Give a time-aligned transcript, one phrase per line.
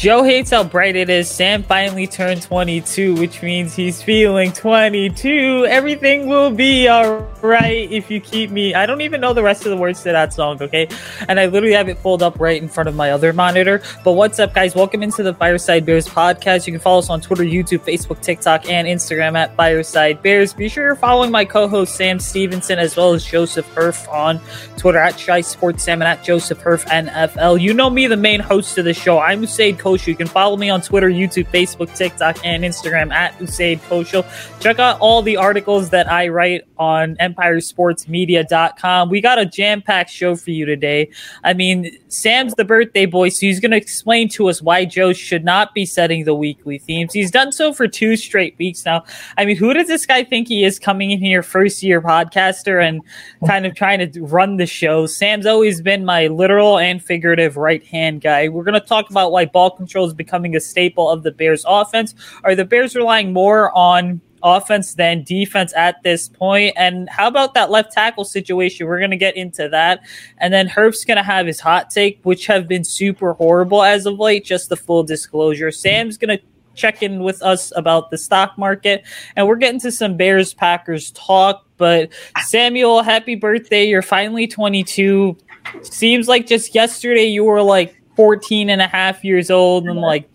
[0.00, 1.30] Joe hates how bright it is.
[1.30, 5.66] Sam finally turned 22, which means he's feeling 22.
[5.68, 8.72] Everything will be all right if you keep me.
[8.72, 10.88] I don't even know the rest of the words to that song, okay?
[11.28, 13.82] And I literally have it pulled up right in front of my other monitor.
[14.02, 14.74] But what's up, guys?
[14.74, 16.66] Welcome into the Fireside Bears podcast.
[16.66, 20.54] You can follow us on Twitter, YouTube, Facebook, TikTok, and Instagram at Fireside Bears.
[20.54, 24.40] Be sure you're following my co host, Sam Stevenson, as well as Joseph Herf on
[24.78, 27.60] Twitter at Shy Sports Sam and at Joseph Herf NFL.
[27.60, 29.18] You know me, the main host of the show.
[29.18, 30.08] I'm Usaid Koshu.
[30.08, 34.24] You can follow me on Twitter, YouTube, Facebook, TikTok, and Instagram at Usaid Koshu.
[34.60, 39.10] Check out all the articles that I write on EmpireSportsMedia.com.
[39.10, 41.10] We got a jam packed show for you today.
[41.44, 45.12] I mean, Sam's the birthday boy, so he's going to explain to us why Joe
[45.12, 47.12] should not be setting the weekly themes.
[47.12, 49.04] He's done so for two straight weeks now.
[49.36, 52.82] I mean, who does this guy think he is coming in here, first year podcaster,
[52.86, 53.02] and
[53.46, 55.06] kind of trying to run the show?
[55.06, 58.48] Sam's always been my literal and figurative right hand guy.
[58.48, 61.64] We're going to talk about why ball control is becoming a staple of the Bears
[61.66, 62.14] offense.
[62.44, 66.74] Are the Bears relying more on offense than defense at this point.
[66.76, 68.86] And how about that left tackle situation?
[68.86, 70.00] We're going to get into that.
[70.38, 74.06] And then Herf's going to have his hot take, which have been super horrible as
[74.06, 75.70] of late, just the full disclosure.
[75.70, 76.44] Sam's going to
[76.74, 79.04] check in with us about the stock market.
[79.36, 81.66] And we're getting to some Bears Packers talk.
[81.76, 82.10] But
[82.44, 83.88] Samuel, happy birthday.
[83.88, 85.36] You're finally 22.
[85.82, 90.28] Seems like just yesterday you were like 14 and a half years old and like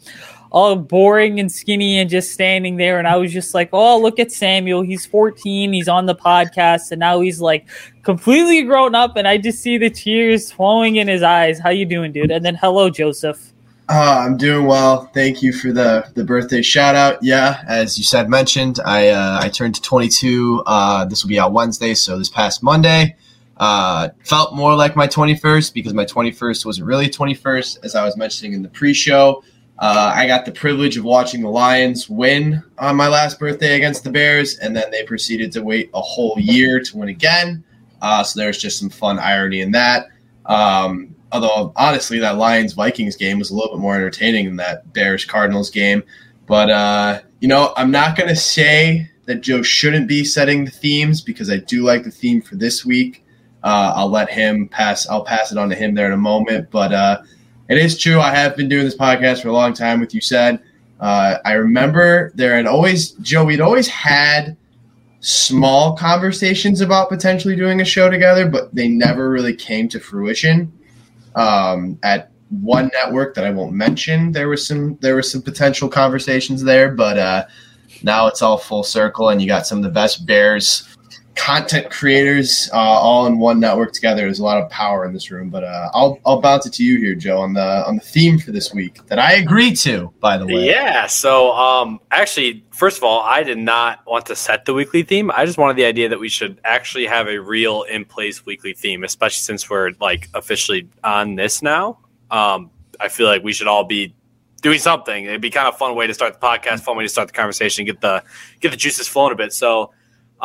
[0.56, 2.97] all boring and skinny and just standing there.
[2.97, 4.84] And I was just like, oh, look at Samuel.
[4.84, 5.74] He's 14.
[5.74, 6.91] He's on the podcast.
[6.91, 7.68] And now he's like
[8.03, 9.18] completely grown up.
[9.18, 11.59] And I just see the tears flowing in his eyes.
[11.59, 12.31] How you doing, dude?
[12.31, 13.52] And then hello, Joseph.
[13.88, 15.12] Uh, I'm doing well.
[15.13, 17.22] Thank you for the the birthday shout out.
[17.22, 20.63] Yeah, as you said, mentioned, I uh, I turned 22.
[20.66, 23.16] Uh, this will be out Wednesday, so this past Monday.
[23.58, 28.18] Uh, felt more like my 21st because my 21st wasn't really 21st, as I was
[28.18, 29.44] mentioning in the pre-show.
[29.78, 34.04] Uh, I got the privilege of watching the Lions win on my last birthday against
[34.04, 37.64] the Bears, and then they proceeded to wait a whole year to win again.
[38.02, 40.08] Uh, so there's just some fun irony in that.
[40.46, 44.94] Um, although honestly, that Lions Vikings game was a little bit more entertaining than that
[44.94, 46.04] Bears Cardinals game.
[46.46, 50.72] But uh, you know, I'm not going to say that Joe shouldn't be setting the
[50.72, 53.25] themes because I do like the theme for this week.
[53.66, 55.09] Uh, I'll let him pass.
[55.09, 56.70] I'll pass it on to him there in a moment.
[56.70, 57.24] But uh,
[57.68, 58.22] it is true.
[58.22, 60.00] I have been doing this podcast for a long time.
[60.00, 60.62] With you said,
[61.00, 63.44] uh, I remember there had always Joe.
[63.44, 64.56] We'd always had
[65.20, 70.72] small conversations about potentially doing a show together, but they never really came to fruition.
[71.34, 75.90] Um, at one network that I won't mention, there was some there was some potential
[75.90, 77.46] conversations there, but uh,
[78.04, 80.94] now it's all full circle, and you got some of the best Bears
[81.35, 84.22] content creators uh, all in one network together.
[84.22, 85.50] There's a lot of power in this room.
[85.50, 88.40] But uh, I'll I'll bounce it to you here, Joe, on the on the theme
[88.40, 90.12] for this week that I agree to.
[90.19, 91.07] By the way, yeah.
[91.07, 95.29] So um, actually, first of all, I did not want to set the weekly theme.
[95.31, 98.74] I just wanted the idea that we should actually have a real in place weekly
[98.74, 102.00] theme, especially since we're like officially on this now.
[102.31, 104.16] Um, I feel like we should all be
[104.62, 105.25] doing something.
[105.25, 107.34] It'd be kind of fun way to start the podcast, fun way to start the
[107.34, 108.24] conversation, get the
[108.62, 109.53] get the juices flowing a bit.
[109.53, 109.91] So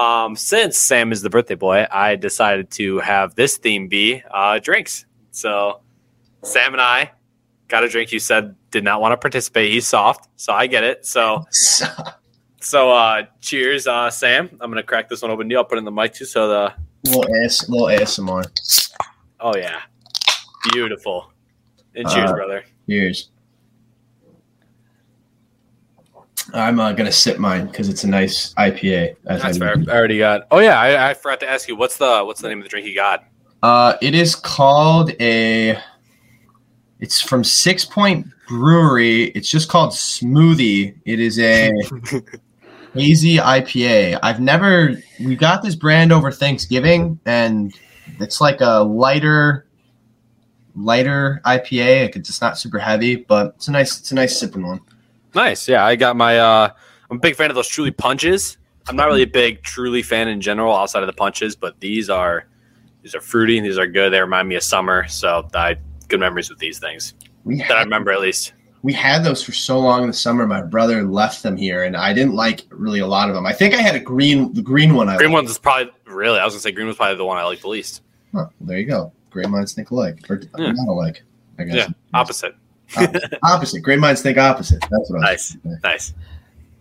[0.01, 4.59] um, since Sam is the birthday boy, I decided to have this theme be uh,
[4.59, 5.05] drinks.
[5.31, 5.81] So
[6.43, 7.13] Sam and I
[7.69, 8.11] got a drink.
[8.11, 9.71] You said did not want to participate.
[9.71, 11.05] He's soft, so I get it.
[11.05, 11.45] So,
[12.61, 14.49] so uh, cheers, uh, Sam.
[14.61, 15.55] I'm gonna crack this one open.
[15.55, 16.25] I'll put in the mic too.
[16.25, 16.75] So the
[17.05, 18.45] little ass, little ASMR.
[19.39, 19.83] Oh yeah,
[20.73, 21.31] beautiful.
[21.95, 22.65] And cheers, uh, brother.
[22.89, 23.31] Cheers.
[26.55, 29.17] I'm uh, gonna sip mine because it's a nice IPA.
[29.25, 29.77] That's fair.
[29.89, 30.47] I already got.
[30.51, 31.77] Oh yeah, I, I, forgot to ask you.
[31.77, 33.25] What's the what's the name of the drink you got?
[33.63, 35.79] Uh, it is called a.
[36.99, 39.25] It's from Sixpoint Brewery.
[39.27, 40.97] It's just called Smoothie.
[41.05, 41.73] It is a
[42.95, 44.19] hazy IPA.
[44.23, 44.95] I've never.
[45.21, 47.73] We got this brand over Thanksgiving, and
[48.19, 49.67] it's like a lighter,
[50.75, 52.17] lighter IPA.
[52.17, 53.99] It's not super heavy, but it's a nice.
[53.99, 54.81] It's a nice sipping one.
[55.35, 55.69] Nice.
[55.69, 56.39] Yeah, I got my.
[56.39, 56.71] Uh,
[57.11, 58.59] I'm a big fan of those Truly punches.
[58.89, 62.11] I'm not really a big Truly fan in general, outside of the punches, but these
[62.11, 62.47] are
[63.03, 64.13] these are fruity and these are good.
[64.13, 65.77] They remind me of summer, so I
[66.09, 68.53] good memories with these things we that had, I remember at least.
[68.83, 70.47] We had those for so long in the summer.
[70.47, 73.47] My brother left them here, and I didn't like really a lot of them.
[73.47, 75.09] I think I had a green, the green one.
[75.09, 76.39] I green one's probably really.
[76.39, 78.03] I was gonna say green was probably the one I like the least.
[78.33, 79.13] Huh, well, there you go.
[79.31, 80.73] Great minds think alike, or yeah.
[80.73, 81.23] not alike.
[81.59, 81.75] I guess.
[81.75, 82.55] Yeah, opposite
[83.43, 83.83] opposite.
[83.83, 84.81] Great minds think opposite.
[84.91, 85.57] That's what I nice.
[85.83, 86.15] Nice.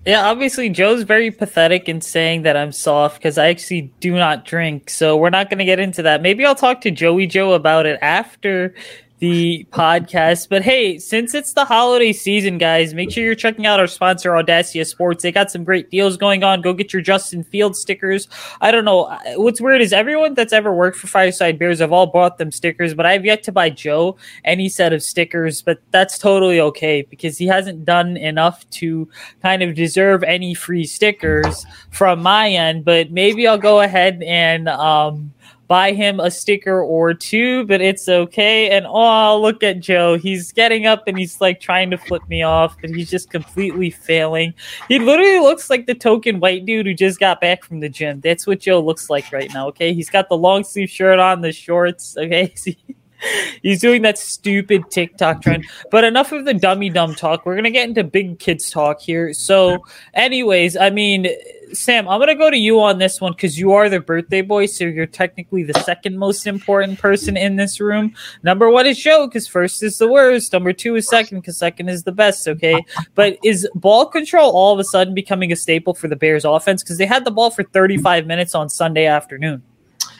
[0.05, 4.45] Yeah, obviously Joe's very pathetic in saying that I'm soft because I actually do not
[4.45, 4.89] drink.
[4.89, 6.21] So we're not going to get into that.
[6.21, 8.73] Maybe I'll talk to Joey Joe about it after
[9.19, 10.49] the podcast.
[10.49, 14.31] But hey, since it's the holiday season, guys, make sure you're checking out our sponsor,
[14.31, 15.23] Audacia Sports.
[15.23, 16.61] They got some great deals going on.
[16.61, 18.27] Go get your Justin Field stickers.
[18.61, 19.15] I don't know.
[19.35, 22.93] What's weird is everyone that's ever worked for Fireside Bears have all bought them stickers,
[22.93, 27.37] but I've yet to buy Joe any set of stickers, but that's totally okay because
[27.37, 29.09] he hasn't done enough to
[29.41, 32.85] kind of deserve any free stickers from my end.
[32.85, 35.33] But maybe I'll go ahead and, um,
[35.69, 38.71] buy him a sticker or two, but it's okay.
[38.71, 40.17] And oh, look at Joe.
[40.17, 43.91] He's getting up and he's like trying to flip me off, but he's just completely
[43.91, 44.55] failing.
[44.87, 48.19] He literally looks like the token white dude who just got back from the gym.
[48.19, 49.93] That's what Joe looks like right now, okay?
[49.93, 52.51] He's got the long sleeve shirt on, the shorts, okay?
[53.61, 55.65] He's doing that stupid TikTok trend.
[55.91, 57.45] But enough of the dummy dumb talk.
[57.45, 59.33] We're gonna get into big kids talk here.
[59.33, 59.83] So,
[60.13, 61.27] anyways, I mean,
[61.73, 64.65] Sam, I'm gonna go to you on this one because you are the birthday boy,
[64.65, 68.13] so you're technically the second most important person in this room.
[68.43, 70.53] Number one is Joe because first is the worst.
[70.53, 72.47] Number two is second because second is the best.
[72.47, 72.83] Okay,
[73.15, 76.83] but is ball control all of a sudden becoming a staple for the Bears offense
[76.83, 79.61] because they had the ball for 35 minutes on Sunday afternoon?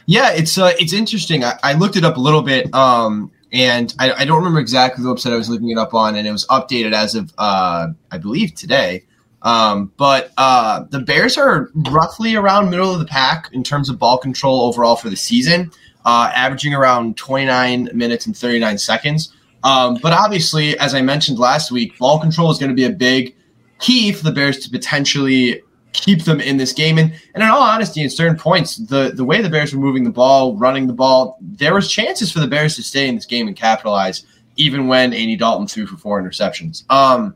[0.05, 1.43] Yeah, it's uh, it's interesting.
[1.43, 5.03] I, I looked it up a little bit, um, and I, I, don't remember exactly
[5.03, 7.89] the website I was looking it up on, and it was updated as of uh,
[8.11, 9.03] I believe today.
[9.41, 13.97] Um, but uh, the Bears are roughly around middle of the pack in terms of
[13.97, 15.71] ball control overall for the season,
[16.05, 19.33] uh, averaging around 29 minutes and 39 seconds.
[19.63, 22.89] Um, but obviously, as I mentioned last week, ball control is going to be a
[22.89, 23.35] big
[23.79, 25.61] key for the Bears to potentially
[25.93, 26.97] keep them in this game.
[26.97, 30.03] And, and in all honesty, in certain points, the, the way the Bears were moving
[30.03, 33.25] the ball, running the ball, there was chances for the Bears to stay in this
[33.25, 34.25] game and capitalize,
[34.55, 36.89] even when Andy Dalton threw for four interceptions.
[36.91, 37.35] Um,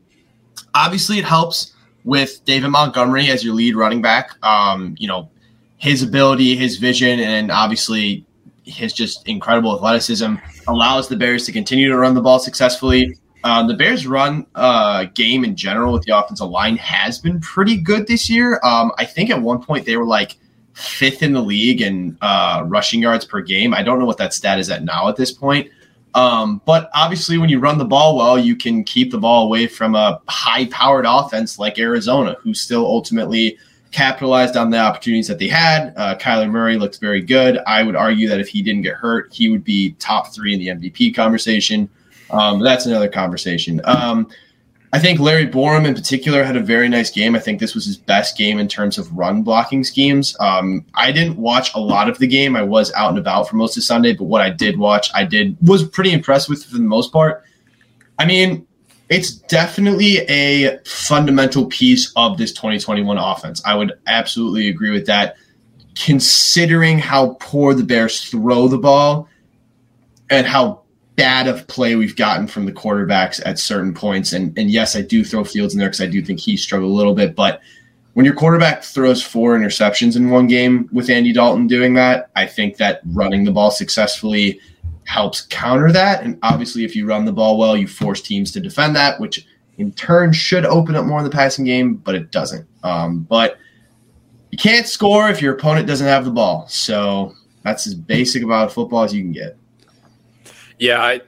[0.75, 1.73] obviously, it helps
[2.03, 4.31] with David Montgomery as your lead running back.
[4.43, 5.29] Um, you know,
[5.77, 8.25] his ability, his vision, and obviously
[8.63, 10.35] his just incredible athleticism
[10.67, 13.17] allows the Bears to continue to run the ball successfully.
[13.43, 17.75] Uh, the Bears' run uh, game in general with the offensive line has been pretty
[17.75, 18.59] good this year.
[18.63, 20.37] Um, I think at one point they were like
[20.73, 23.73] fifth in the league in uh, rushing yards per game.
[23.73, 25.69] I don't know what that stat is at now at this point.
[26.15, 29.67] Um, but obviously, when you run the ball well, you can keep the ball away
[29.67, 33.57] from a high powered offense like Arizona, who still ultimately
[33.91, 35.93] capitalized on the opportunities that they had.
[35.95, 37.59] Uh, Kyler Murray looked very good.
[37.65, 40.59] I would argue that if he didn't get hurt, he would be top three in
[40.59, 41.89] the MVP conversation.
[42.31, 43.79] Um, that's another conversation.
[43.83, 44.27] Um,
[44.93, 47.35] I think Larry Borom in particular had a very nice game.
[47.35, 50.37] I think this was his best game in terms of run blocking schemes.
[50.39, 52.55] Um, I didn't watch a lot of the game.
[52.55, 55.23] I was out and about for most of Sunday, but what I did watch, I
[55.25, 57.43] did was pretty impressed with for the most part.
[58.19, 58.67] I mean,
[59.09, 63.63] it's definitely a fundamental piece of this 2021 offense.
[63.65, 65.37] I would absolutely agree with that.
[65.95, 69.27] Considering how poor the Bears throw the ball
[70.29, 70.82] and how
[71.15, 74.33] bad of play we've gotten from the quarterbacks at certain points.
[74.33, 76.91] And and yes, I do throw Fields in there because I do think he struggled
[76.91, 77.35] a little bit.
[77.35, 77.61] But
[78.13, 82.45] when your quarterback throws four interceptions in one game with Andy Dalton doing that, I
[82.45, 84.59] think that running the ball successfully
[85.05, 86.23] helps counter that.
[86.23, 89.45] And obviously, if you run the ball well, you force teams to defend that, which
[89.77, 92.67] in turn should open up more in the passing game, but it doesn't.
[92.83, 93.57] Um, but
[94.51, 96.67] you can't score if your opponent doesn't have the ball.
[96.67, 99.57] So that's as basic about football as you can get.
[100.79, 101.21] Yeah, I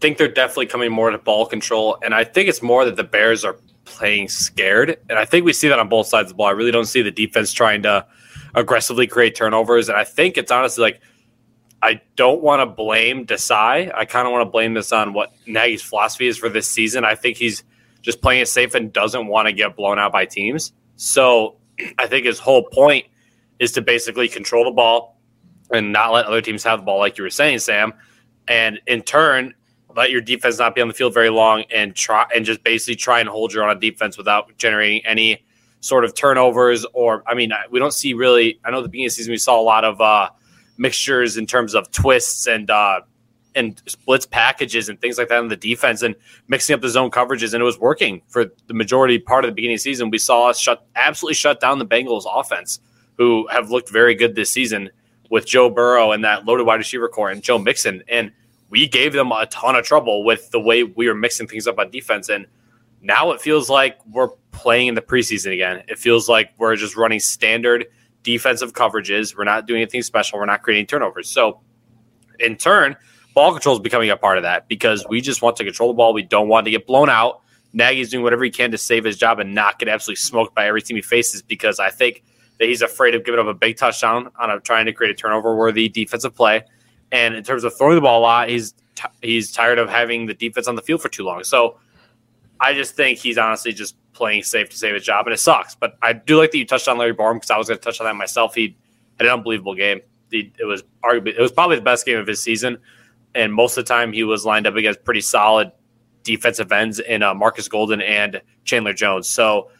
[0.00, 3.04] think they're definitely coming more to ball control, and I think it's more that the
[3.04, 6.34] Bears are playing scared, and I think we see that on both sides of the
[6.36, 6.46] ball.
[6.46, 8.06] I really don't see the defense trying to
[8.54, 11.00] aggressively create turnovers, and I think it's honestly like
[11.82, 13.92] I don't want to blame Desai.
[13.94, 17.04] I kind of want to blame this on what Nagy's philosophy is for this season.
[17.04, 17.64] I think he's
[18.02, 20.72] just playing it safe and doesn't want to get blown out by teams.
[20.96, 21.56] So
[21.98, 23.06] I think his whole point
[23.58, 25.18] is to basically control the ball
[25.70, 27.92] and not let other teams have the ball, like you were saying, Sam
[28.48, 29.54] and in turn
[29.96, 32.94] let your defense not be on the field very long and try and just basically
[32.94, 35.42] try and hold your own defense without generating any
[35.80, 39.12] sort of turnovers or I mean we don't see really I know the beginning of
[39.12, 40.30] the season we saw a lot of uh,
[40.76, 43.00] mixtures in terms of twists and uh,
[43.54, 46.14] and splits packages and things like that in the defense and
[46.46, 49.54] mixing up the zone coverages and it was working for the majority part of the
[49.54, 50.10] beginning of the season.
[50.10, 52.80] We saw us shut absolutely shut down the Bengals offense
[53.16, 54.90] who have looked very good this season
[55.30, 58.02] with Joe Burrow and that loaded wide receiver core and Joe Mixon.
[58.08, 58.32] And
[58.70, 61.78] we gave them a ton of trouble with the way we were mixing things up
[61.78, 62.28] on defense.
[62.28, 62.46] And
[63.00, 65.82] now it feels like we're playing in the preseason again.
[65.88, 67.86] It feels like we're just running standard
[68.22, 69.36] defensive coverages.
[69.36, 70.38] We're not doing anything special.
[70.38, 71.28] We're not creating turnovers.
[71.28, 71.60] So,
[72.40, 72.96] in turn,
[73.34, 75.96] ball control is becoming a part of that because we just want to control the
[75.96, 76.12] ball.
[76.12, 77.42] We don't want to get blown out.
[77.72, 80.66] Nagy's doing whatever he can to save his job and not get absolutely smoked by
[80.66, 82.24] every team he faces because I think–
[82.58, 85.14] that he's afraid of giving up a big touchdown on a, trying to create a
[85.14, 86.64] turnover worthy defensive play.
[87.12, 90.26] And in terms of throwing the ball a lot, he's t- he's tired of having
[90.26, 91.44] the defense on the field for too long.
[91.44, 91.78] So
[92.60, 95.74] I just think he's honestly just playing safe to save his job, and it sucks.
[95.74, 97.84] But I do like that you touched on Larry Borom because I was going to
[97.84, 98.54] touch on that myself.
[98.54, 98.76] He
[99.18, 100.00] had an unbelievable game.
[100.30, 102.78] He, it was arguably it was probably the best game of his season,
[103.34, 105.70] and most of the time he was lined up against pretty solid
[106.24, 109.28] defensive ends in uh, Marcus Golden and Chandler Jones.
[109.28, 109.70] So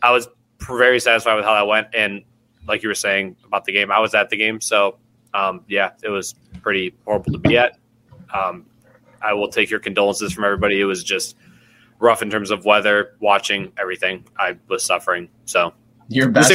[0.00, 0.28] I was
[0.66, 2.22] very satisfied with how that went, and
[2.66, 4.96] like you were saying about the game, I was at the game, so
[5.34, 7.78] um, yeah, it was pretty horrible to be at.
[8.34, 8.66] Um,
[9.22, 10.80] I will take your condolences from everybody.
[10.80, 11.36] It was just
[11.98, 14.24] rough in terms of weather, watching everything.
[14.38, 15.28] I was suffering.
[15.44, 15.72] So
[16.08, 16.52] your best,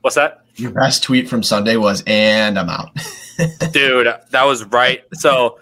[0.00, 0.44] what's that?
[0.56, 2.96] Your best tweet from Sunday was, "And I'm out."
[3.72, 5.02] Dude, that was right.
[5.14, 5.58] So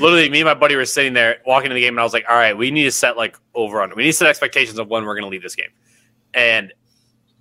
[0.00, 2.12] literally, me and my buddy were sitting there walking to the game, and I was
[2.12, 3.94] like, "All right, we need to set like over under.
[3.94, 5.70] We need to set expectations of when we're going to leave this game."
[6.34, 6.72] And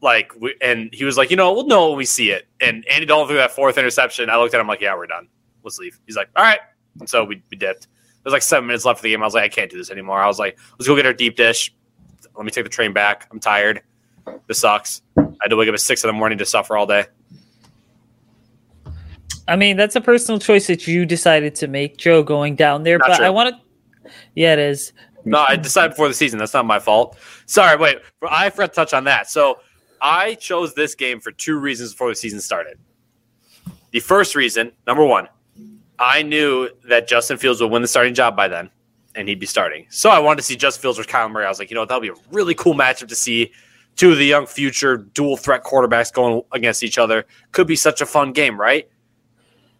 [0.03, 2.85] like, we, and he was like, "You know, we'll know when we see it." And
[2.87, 4.29] Andy Dalton threw that fourth interception.
[4.29, 5.27] I looked at him like, "Yeah, we're done.
[5.63, 6.59] Let's leave." He's like, "All right."
[6.99, 7.87] And so we, we dipped.
[8.23, 9.21] There's like seven minutes left of the game.
[9.21, 10.19] I was like, I can't do this anymore.
[10.19, 11.73] I was like, let's go get our deep dish.
[12.35, 13.27] Let me take the train back.
[13.31, 13.81] I'm tired.
[14.47, 15.01] This sucks.
[15.17, 17.05] I had to wake up at six in the morning to suffer all day.
[19.47, 22.97] I mean, that's a personal choice that you decided to make, Joe, going down there.
[22.97, 23.25] Not but true.
[23.25, 24.09] I want to.
[24.35, 24.93] Yeah, it is.
[25.25, 26.39] No, I decided before the season.
[26.39, 27.17] That's not my fault.
[27.45, 27.97] Sorry, wait.
[28.27, 29.29] I forgot to touch on that.
[29.29, 29.59] So
[30.03, 32.77] I chose this game for two reasons before the season started.
[33.91, 35.29] The first reason, number one,
[35.97, 38.69] I knew that Justin Fields would win the starting job by then,
[39.15, 39.85] and he'd be starting.
[39.89, 41.45] So I wanted to see Justin Fields with Kyler Murray.
[41.45, 43.53] I was like, you know, what, that'll be a really cool matchup to see
[43.95, 47.25] two of the young future dual threat quarterbacks going against each other.
[47.53, 48.89] Could be such a fun game, right?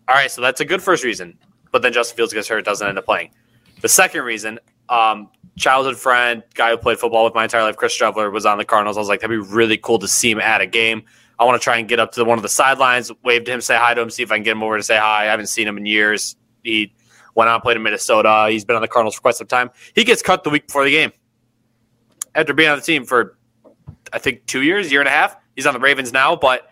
[0.07, 1.37] All right, so that's a good first reason.
[1.71, 3.31] But then Justin Fields gets hurt, doesn't end up playing.
[3.81, 4.59] The second reason,
[4.93, 8.57] um, childhood friend, guy who played football with my entire life, Chris Streveler, was on
[8.57, 8.97] the Cardinals.
[8.97, 11.03] I was like, that'd be really cool to see him at a game.
[11.39, 13.62] I want to try and get up to one of the sidelines, wave to him,
[13.62, 15.23] say hi to him, see if I can get him over to say hi.
[15.23, 16.35] I haven't seen him in years.
[16.63, 16.93] He
[17.35, 18.47] went on played in Minnesota.
[18.50, 19.71] He's been on the Cardinals for quite some time.
[19.95, 21.12] He gets cut the week before the game
[22.35, 23.38] after being on the team for
[24.12, 25.35] I think two years, year and a half.
[25.55, 26.69] He's on the Ravens now, but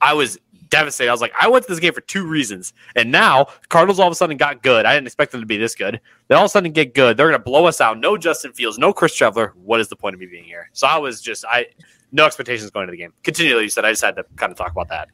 [0.00, 0.38] I was
[0.78, 1.08] devastated.
[1.08, 4.06] I was like, I went to this game for two reasons, and now Cardinals all
[4.08, 4.86] of a sudden got good.
[4.86, 6.00] I didn't expect them to be this good.
[6.28, 7.16] They all of a sudden get good.
[7.16, 7.98] They're going to blow us out.
[7.98, 9.52] No Justin Fields, no Chris Streveler.
[9.54, 10.70] What is the point of me being here?
[10.72, 11.66] So I was just I
[12.12, 13.12] no expectations going to the game.
[13.22, 15.08] Continually, you said I just had to kind of talk about that.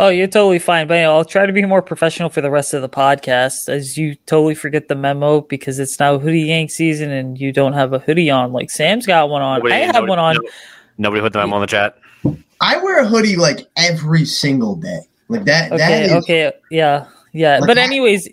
[0.00, 0.86] Oh, you're totally fine.
[0.86, 4.14] But I'll try to be more professional for the rest of the podcast as you
[4.26, 7.98] totally forget the memo because it's now hoodie yank season and you don't have a
[7.98, 8.52] hoodie on.
[8.52, 9.58] Like Sam's got one on.
[9.58, 10.34] Nobody- I have nobody- one on.
[10.36, 10.50] no-
[11.00, 11.96] Nobody put the memo in the chat.
[12.60, 15.00] I wear a hoodie like every single day.
[15.28, 15.70] Like that.
[15.70, 17.58] that Okay, is, okay, yeah, yeah.
[17.58, 18.28] Like but that- anyways,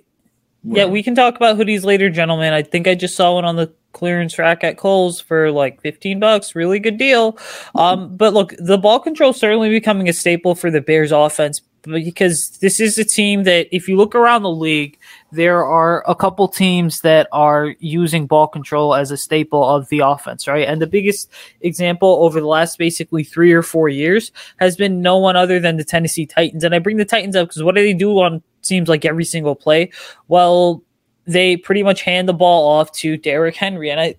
[0.63, 2.53] yeah, we can talk about hoodies later, gentlemen.
[2.53, 6.19] I think I just saw one on the clearance rack at Kohl's for like 15
[6.19, 6.55] bucks.
[6.55, 7.37] Really good deal.
[7.75, 12.57] Um, but look, the ball control certainly becoming a staple for the Bears offense because
[12.61, 14.97] this is a team that if you look around the league,
[15.35, 19.99] there are a couple teams that are using ball control as a staple of the
[19.99, 20.67] offense, right?
[20.67, 21.29] And the biggest
[21.61, 25.77] example over the last basically three or four years has been no one other than
[25.77, 26.63] the Tennessee Titans.
[26.63, 29.25] And I bring the Titans up because what do they do on seems like every
[29.25, 29.91] single play?
[30.27, 30.83] Well,
[31.25, 33.91] they pretty much hand the ball off to Derrick Henry.
[33.91, 34.15] And I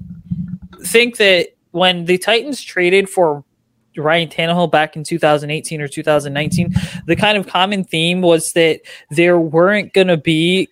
[0.83, 3.45] think that when the Titans traded for
[3.97, 6.75] Ryan Tannehill back in 2018 or 2019,
[7.07, 8.81] the kind of common theme was that
[9.11, 10.69] there weren't going to be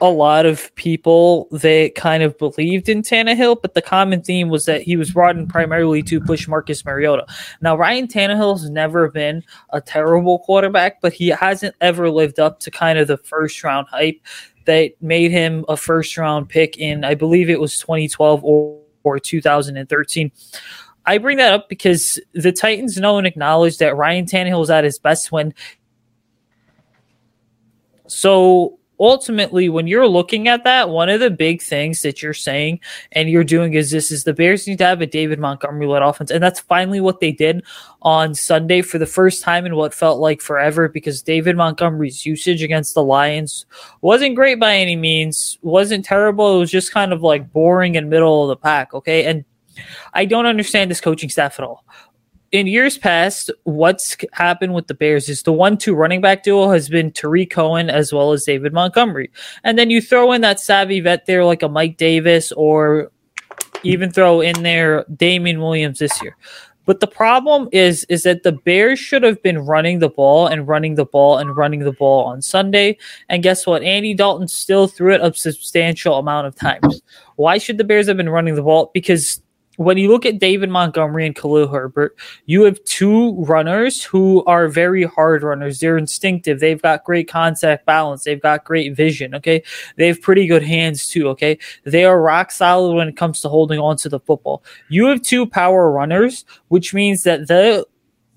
[0.00, 4.64] a lot of people that kind of believed in Tannehill, but the common theme was
[4.64, 7.24] that he was brought in primarily to push Marcus Mariota.
[7.60, 12.70] Now, Ryan Tannehill's never been a terrible quarterback, but he hasn't ever lived up to
[12.70, 14.20] kind of the first round hype
[14.64, 19.18] that made him a first round pick in, I believe it was 2012 or, or
[19.18, 20.32] 2013.
[21.06, 24.84] I bring that up because the Titans know and acknowledge that Ryan Tannehill is at
[24.84, 25.54] his best when.
[28.06, 32.80] So ultimately, when you're looking at that, one of the big things that you're saying
[33.12, 36.02] and you're doing is this: is the Bears need to have a David Montgomery led
[36.02, 37.64] offense, and that's finally what they did
[38.02, 40.88] on Sunday for the first time in what felt like forever.
[40.88, 43.66] Because David Montgomery's usage against the Lions
[44.00, 46.56] wasn't great by any means, wasn't terrible.
[46.56, 48.94] It was just kind of like boring and middle of the pack.
[48.94, 49.44] Okay, and
[50.12, 51.84] I don't understand this coaching staff at all.
[52.54, 56.88] In years past, what's happened with the Bears is the one-two running back duo has
[56.88, 59.28] been Tarik Cohen as well as David Montgomery,
[59.64, 63.10] and then you throw in that savvy vet there like a Mike Davis, or
[63.82, 66.36] even throw in there Damien Williams this year.
[66.84, 70.68] But the problem is, is that the Bears should have been running the ball and
[70.68, 72.98] running the ball and running the ball on Sunday.
[73.28, 73.82] And guess what?
[73.82, 77.02] Andy Dalton still threw it a substantial amount of times.
[77.34, 78.92] Why should the Bears have been running the ball?
[78.94, 79.40] Because
[79.76, 82.16] when you look at David Montgomery and Khalil Herbert,
[82.46, 85.80] you have two runners who are very hard runners.
[85.80, 86.60] They're instinctive.
[86.60, 88.24] They've got great contact balance.
[88.24, 89.34] They've got great vision.
[89.34, 89.62] Okay.
[89.96, 91.28] They have pretty good hands too.
[91.28, 91.58] Okay.
[91.84, 94.62] They are rock solid when it comes to holding on to the football.
[94.88, 97.86] You have two power runners, which means that the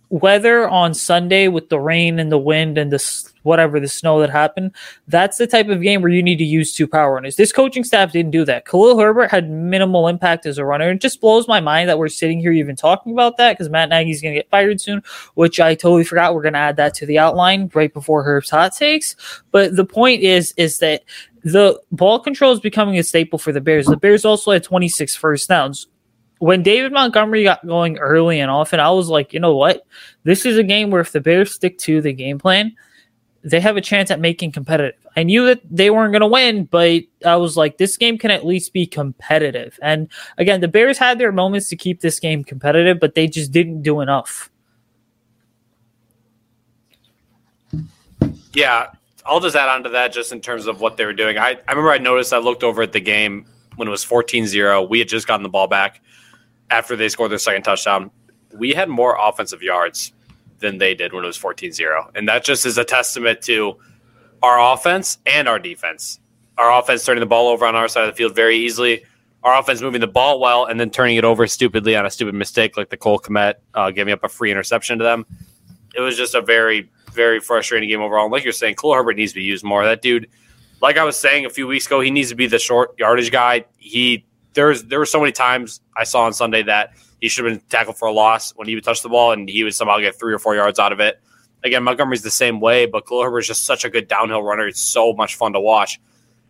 [0.09, 4.29] weather on Sunday with the rain and the wind and the whatever the snow that
[4.29, 4.73] happened,
[5.07, 7.35] that's the type of game where you need to use two power runners.
[7.35, 8.65] This coaching staff didn't do that.
[8.65, 10.91] Khalil Herbert had minimal impact as a runner.
[10.91, 13.89] It just blows my mind that we're sitting here even talking about that because Matt
[13.89, 15.01] Nagy's going to get fired soon,
[15.35, 16.35] which I totally forgot.
[16.35, 19.15] We're going to add that to the outline right before Herb's hot takes.
[19.51, 21.03] But the point is, is that
[21.43, 23.85] the ball control is becoming a staple for the Bears.
[23.85, 25.87] The Bears also had 26 first downs
[26.39, 29.85] when David Montgomery got going early and often, I was like, you know what?
[30.23, 32.75] This is a game where if the Bears stick to the game plan,
[33.43, 34.99] they have a chance at making competitive.
[35.15, 38.29] I knew that they weren't going to win, but I was like, this game can
[38.29, 39.79] at least be competitive.
[39.81, 43.51] And again, the Bears had their moments to keep this game competitive, but they just
[43.51, 44.51] didn't do enough.
[48.53, 48.87] Yeah,
[49.25, 51.37] I'll just add on to that just in terms of what they were doing.
[51.37, 54.45] I, I remember I noticed I looked over at the game when it was 14
[54.45, 54.83] 0.
[54.83, 56.01] We had just gotten the ball back
[56.69, 58.11] after they scored their second touchdown,
[58.53, 60.13] we had more offensive yards
[60.59, 62.11] than they did when it was 14 0.
[62.15, 63.77] And that just is a testament to
[64.41, 66.19] our offense and our defense.
[66.57, 69.03] Our offense turning the ball over on our side of the field very easily.
[69.43, 72.33] Our offense moving the ball well and then turning it over stupidly on a stupid
[72.33, 75.25] mistake like the Cole Kmet uh, giving up a free interception to them.
[75.95, 78.25] It was just a very, very frustrating game overall.
[78.25, 79.85] And like you're saying, Cole Herbert needs to be used more.
[79.85, 80.27] That dude,
[80.81, 83.31] like I was saying a few weeks ago, he needs to be the short yardage
[83.31, 83.65] guy.
[83.77, 87.53] He there's there were so many times I saw on Sunday that he should have
[87.53, 89.99] been tackled for a loss when he would touch the ball and he would somehow
[89.99, 91.19] get three or four yards out of it.
[91.63, 94.67] Again, Montgomery's the same way, but Khalil Herbert is just such a good downhill runner.
[94.67, 95.99] It's so much fun to watch.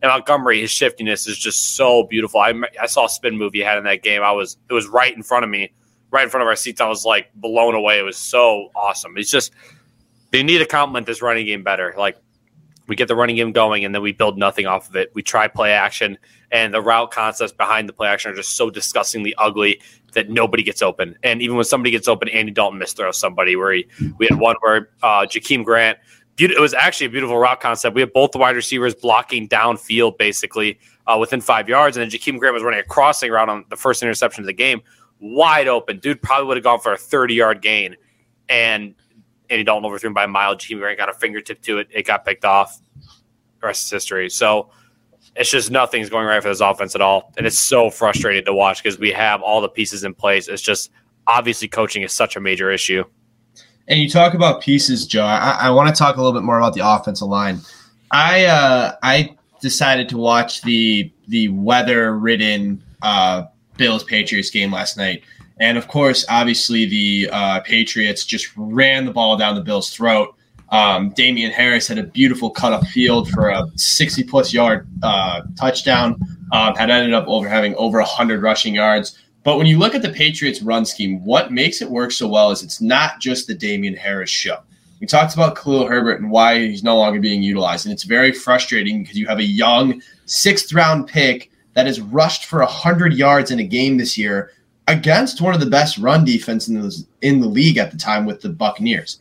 [0.01, 2.39] And Montgomery, his shiftiness is just so beautiful.
[2.39, 4.21] I, I saw a spin move he had in that game.
[4.21, 5.73] I was it was right in front of me,
[6.11, 6.81] right in front of our seats.
[6.81, 7.99] I was like blown away.
[7.99, 9.17] It was so awesome.
[9.17, 9.53] It's just
[10.31, 11.95] they need to complement this running game better.
[11.97, 12.17] Like
[12.87, 15.11] we get the running game going and then we build nothing off of it.
[15.13, 16.17] We try play action
[16.51, 19.81] and the route concepts behind the play action are just so disgustingly ugly
[20.13, 21.17] that nobody gets open.
[21.23, 24.55] And even when somebody gets open, Andy Dalton misthrows somebody where he, we had one
[24.61, 25.97] where uh, Jakeem Grant,
[26.39, 27.95] it was actually a beautiful route concept.
[27.95, 31.97] We had both the wide receivers blocking downfield basically uh, within five yards.
[31.97, 34.53] And then Jakeem Grant was running a crossing route on the first interception of the
[34.53, 34.81] game,
[35.19, 35.99] wide open.
[35.99, 37.95] Dude probably would have gone for a 30 yard gain.
[38.49, 38.95] And
[39.49, 40.55] Andy Dalton overthrew him by a mile.
[40.55, 41.87] Jakeem Grant got a fingertip to it.
[41.91, 42.79] It got picked off.
[43.59, 44.29] The rest is history.
[44.29, 44.69] So
[45.37, 47.31] it's just nothing's going right for this offense at all.
[47.37, 50.47] And it's so frustrating to watch because we have all the pieces in place.
[50.47, 50.91] It's just
[51.27, 53.03] obviously coaching is such a major issue.
[53.87, 55.23] And you talk about pieces, Joe.
[55.23, 57.59] I, I want to talk a little bit more about the offensive line.
[58.11, 63.43] I uh, I decided to watch the the weather ridden uh,
[63.77, 65.23] Bills Patriots game last night.
[65.59, 70.35] And of course, obviously, the uh, Patriots just ran the ball down the Bills' throat.
[70.69, 75.41] Um, Damien Harris had a beautiful cut up field for a 60 plus yard uh,
[75.57, 76.19] touchdown.
[76.51, 79.17] Um, had ended up over having over 100 rushing yards.
[79.43, 82.51] But when you look at the Patriots' run scheme, what makes it work so well
[82.51, 84.59] is it's not just the Damien Harris show.
[84.99, 88.31] We talked about Khalil Herbert and why he's no longer being utilized, and it's very
[88.31, 93.51] frustrating because you have a young sixth round pick that has rushed for 100 yards
[93.51, 94.51] in a game this year
[94.87, 98.25] against one of the best run defense in the, in the league at the time
[98.25, 99.19] with the Buccaneers.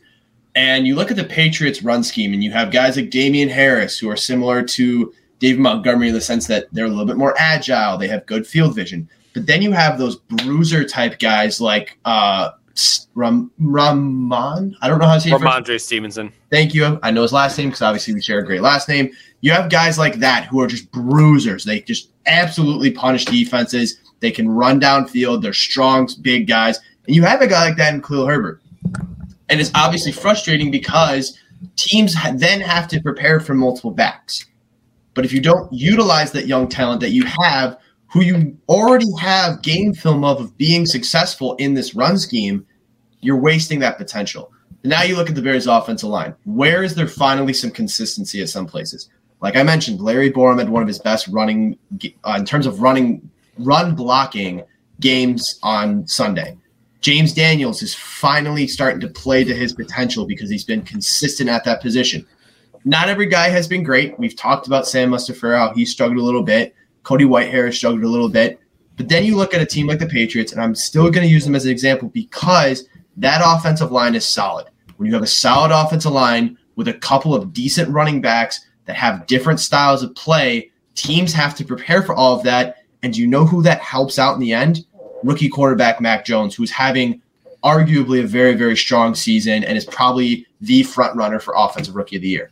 [0.57, 3.99] And you look at the Patriots run scheme, and you have guys like Damien Harris
[3.99, 7.35] who are similar to David Montgomery in the sense that they're a little bit more
[7.37, 9.07] agile, they have good field vision.
[9.35, 12.53] But then you have those bruiser type guys like uh,
[13.13, 14.75] Ram- Ramon.
[14.81, 15.39] I don't know how to say it.
[15.39, 16.33] Rhamondre Stevenson.
[16.49, 16.99] Thank you.
[17.03, 19.11] I know his last name because obviously we share a great last name.
[19.41, 21.65] You have guys like that who are just bruisers.
[21.65, 23.99] They just absolutely punish defenses.
[24.21, 25.43] They can run downfield.
[25.43, 26.79] They're strong, big guys.
[27.05, 28.59] And you have a guy like that in Khalil Herbert.
[29.49, 31.37] And it's obviously frustrating because
[31.75, 34.45] teams then have to prepare for multiple backs.
[35.13, 39.61] But if you don't utilize that young talent that you have, who you already have
[39.61, 42.65] game film of of being successful in this run scheme,
[43.21, 44.51] you're wasting that potential.
[44.83, 46.35] And now you look at the Bears' offensive line.
[46.45, 49.09] Where is there finally some consistency at some places?
[49.41, 51.77] Like I mentioned, Larry Borom had one of his best running
[52.23, 53.29] uh, in terms of running
[53.59, 54.63] run blocking
[54.99, 56.57] games on Sunday.
[57.01, 61.63] James Daniels is finally starting to play to his potential because he's been consistent at
[61.63, 62.25] that position.
[62.85, 64.17] Not every guy has been great.
[64.17, 66.73] We've talked about Sam Mustipher, how he struggled a little bit.
[67.03, 68.59] Cody Whitehair struggled a little bit.
[68.95, 71.31] But then you look at a team like the Patriots, and I'm still going to
[71.31, 74.67] use them as an example because that offensive line is solid.
[74.97, 78.95] When you have a solid offensive line with a couple of decent running backs that
[78.95, 82.77] have different styles of play, teams have to prepare for all of that.
[83.03, 84.85] And you know who that helps out in the end?
[85.23, 87.21] Rookie quarterback Mac Jones, who's having
[87.63, 92.15] arguably a very, very strong season and is probably the front runner for offensive rookie
[92.15, 92.51] of the year.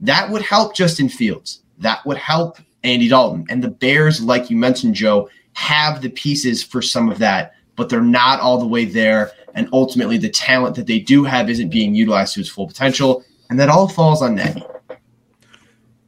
[0.00, 1.62] That would help Justin Fields.
[1.78, 3.46] That would help Andy Dalton.
[3.48, 7.88] And the Bears, like you mentioned, Joe, have the pieces for some of that, but
[7.88, 9.32] they're not all the way there.
[9.54, 13.24] And ultimately, the talent that they do have isn't being utilized to its full potential.
[13.50, 14.64] And that all falls on Nagy.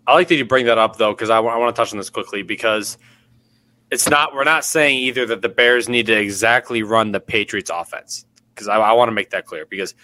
[0.07, 1.93] I like that you bring that up, though, because I, w- I want to touch
[1.93, 2.99] on this quickly because
[3.91, 7.71] it's not, we're not saying either that the Bears need to exactly run the Patriots
[7.73, 9.95] offense because I, I want to make that clear because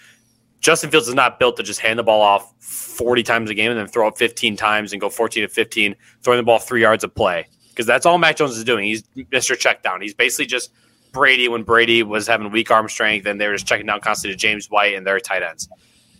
[0.61, 3.71] Justin Fields is not built to just hand the ball off 40 times a game
[3.71, 6.81] and then throw it 15 times and go 14 to 15, throwing the ball three
[6.81, 7.47] yards of play.
[7.69, 8.85] Because that's all Mac Jones is doing.
[8.85, 9.57] He's Mr.
[9.57, 10.01] Check Down.
[10.01, 10.71] He's basically just
[11.11, 14.35] Brady when Brady was having weak arm strength and they were just checking down constantly
[14.35, 15.67] to James White and their tight ends.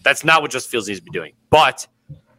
[0.04, 1.34] That's not what Justin Fields needs to be doing.
[1.52, 1.86] But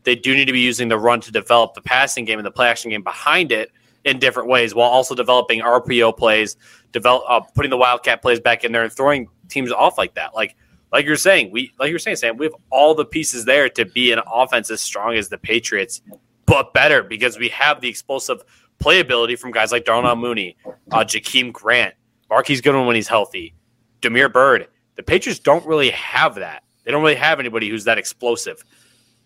[0.02, 2.50] they do need to be using the run to develop the passing game and the
[2.50, 3.70] play action game behind it
[4.04, 6.56] in different ways while also developing RPO plays,
[6.92, 10.34] develop uh, putting the wildcat plays back in there and throwing teams off like that.
[10.34, 10.56] Like
[10.92, 13.84] like you're saying, we like you're saying, Sam, we have all the pieces there to
[13.84, 16.02] be an offense as strong as the Patriots,
[16.46, 18.42] but better because we have the explosive
[18.78, 20.56] playability from guys like Darnell Mooney,
[20.90, 21.94] uh, Jakeem Grant,
[22.28, 23.54] Marquise Goodwin when he's healthy,
[24.00, 24.68] Damiere Byrd.
[24.96, 26.62] The Patriots don't really have that.
[26.84, 28.62] They don't really have anybody who's that explosive,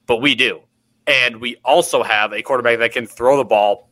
[0.06, 0.60] but we do.
[1.08, 3.90] And we also have a quarterback that can throw the ball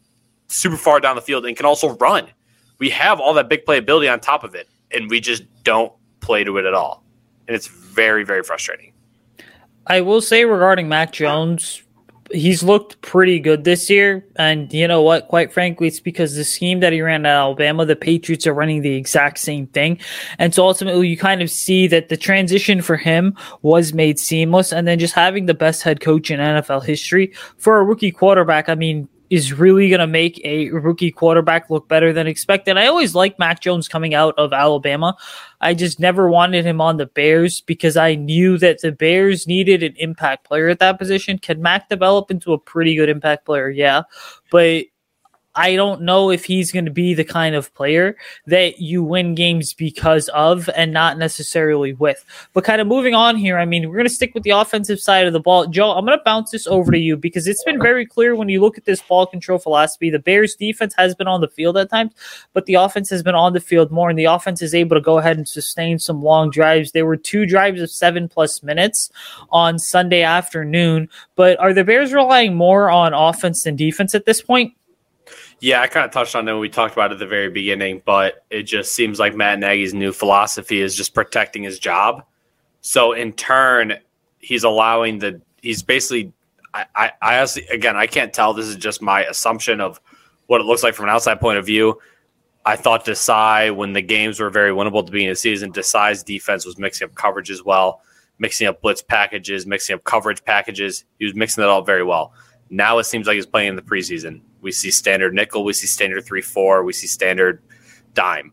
[0.49, 2.27] super far down the field and can also run.
[2.79, 6.45] We have all that big playability on top of it, and we just don't play
[6.45, 7.05] to it at all
[7.47, 8.93] and it's very very frustrating.
[9.87, 11.83] I will say regarding Mac Jones,
[12.33, 15.29] he's looked pretty good this year, and you know what?
[15.29, 18.81] Quite frankly, it's because the scheme that he ran at Alabama, the Patriots are running
[18.81, 19.99] the exact same thing,
[20.39, 24.73] and so ultimately you kind of see that the transition for him was made seamless,
[24.73, 28.69] and then just having the best head coach in NFL history for a rookie quarterback.
[28.69, 32.77] I mean, is really going to make a rookie quarterback look better than expected.
[32.77, 35.17] I always liked Mac Jones coming out of Alabama.
[35.61, 39.83] I just never wanted him on the Bears because I knew that the Bears needed
[39.83, 41.39] an impact player at that position.
[41.39, 43.71] Can Mac develop into a pretty good impact player?
[43.71, 44.03] Yeah.
[44.51, 44.85] But
[45.57, 49.35] I don't know if he's going to be the kind of player that you win
[49.35, 52.25] games because of and not necessarily with.
[52.53, 55.01] But kind of moving on here, I mean, we're going to stick with the offensive
[55.01, 55.67] side of the ball.
[55.67, 58.49] Joe, I'm going to bounce this over to you because it's been very clear when
[58.49, 60.11] you look at this ball control philosophy.
[60.11, 62.13] The Bears defense has been on the field at times,
[62.53, 65.01] but the offense has been on the field more, and the offense is able to
[65.01, 66.93] go ahead and sustain some long drives.
[66.93, 69.11] There were two drives of seven plus minutes
[69.51, 74.41] on Sunday afternoon, but are the Bears relying more on offense than defense at this
[74.41, 74.75] point?
[75.61, 77.49] Yeah, I kind of touched on it when we talked about it at the very
[77.49, 82.25] beginning, but it just seems like Matt Nagy's new philosophy is just protecting his job.
[82.81, 83.95] So in turn,
[84.39, 86.33] he's allowing the he's basically
[86.75, 88.53] I, I, I honestly again I can't tell.
[88.53, 90.01] This is just my assumption of
[90.47, 91.99] what it looks like from an outside point of view.
[92.67, 96.23] I thought Desai, when the games were very winnable the beginning of the season, Desai's
[96.23, 98.01] defense was mixing up coverage as well,
[98.39, 101.05] mixing up blitz packages, mixing up coverage packages.
[101.19, 102.33] He was mixing that all very well.
[102.71, 104.41] Now it seems like he's playing in the preseason.
[104.65, 107.63] We see standard nickel, we see standard three four, we see standard
[108.15, 108.53] dime.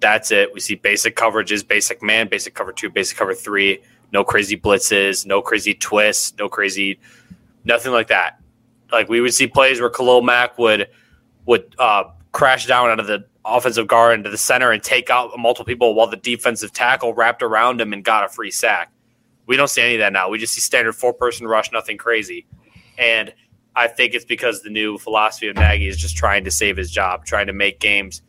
[0.00, 0.52] That's it.
[0.52, 3.80] We see basic coverages, basic man, basic cover two, basic cover three.
[4.12, 6.98] No crazy blitzes, no crazy twists, no crazy,
[7.64, 8.40] nothing like that.
[8.90, 10.88] Like we would see plays where Khalil Mack would
[11.46, 15.30] would uh, crash down out of the offensive guard into the center and take out
[15.38, 18.90] multiple people while the defensive tackle wrapped around him and got a free sack.
[19.46, 20.28] We don't see any of that now.
[20.28, 22.46] We just see standard four person rush, nothing crazy.
[22.98, 23.32] And
[23.78, 26.90] I think it's because the new philosophy of Nagy is just trying to save his
[26.90, 28.22] job, trying to make games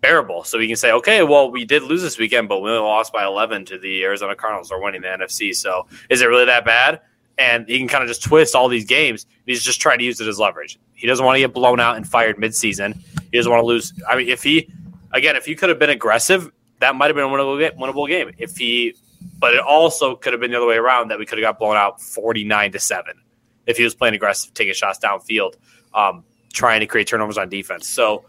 [0.00, 0.42] bearable.
[0.42, 3.12] So we can say, okay, well, we did lose this weekend, but we only lost
[3.12, 5.54] by 11 to the Arizona Cardinals are winning the NFC.
[5.54, 7.02] So is it really that bad?
[7.38, 9.26] And he can kind of just twist all these games.
[9.46, 10.76] He's just trying to use it as leverage.
[10.94, 12.96] He doesn't want to get blown out and fired midseason.
[13.30, 13.92] He doesn't want to lose.
[14.08, 14.68] I mean, if he,
[15.12, 18.32] again, if he could have been aggressive, that might have been a winnable, winnable game.
[18.38, 18.96] If he,
[19.38, 21.60] but it also could have been the other way around that we could have got
[21.60, 23.22] blown out 49 to 7
[23.66, 25.54] if he was playing aggressive, taking shots downfield,
[25.94, 27.88] um, trying to create turnovers on defense.
[27.88, 28.24] So,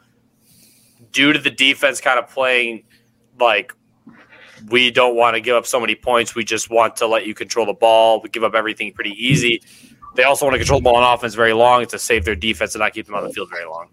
[1.11, 2.83] due to the defense kind of playing
[3.39, 3.73] like
[4.69, 7.33] we don't want to give up so many points, we just want to let you
[7.33, 8.21] control the ball.
[8.21, 9.61] We give up everything pretty easy.
[10.15, 12.73] They also want to control the ball on offense very long to save their defense
[12.73, 13.89] and not keep them on the field very long.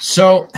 [0.00, 0.48] So,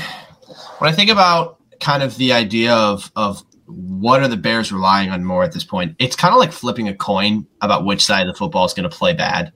[0.79, 5.11] when I think about kind of the idea of of what are the Bears relying
[5.11, 5.95] on more at this point?
[5.99, 8.89] It's kind of like flipping a coin about which side of the football is going
[8.89, 9.53] to play bad.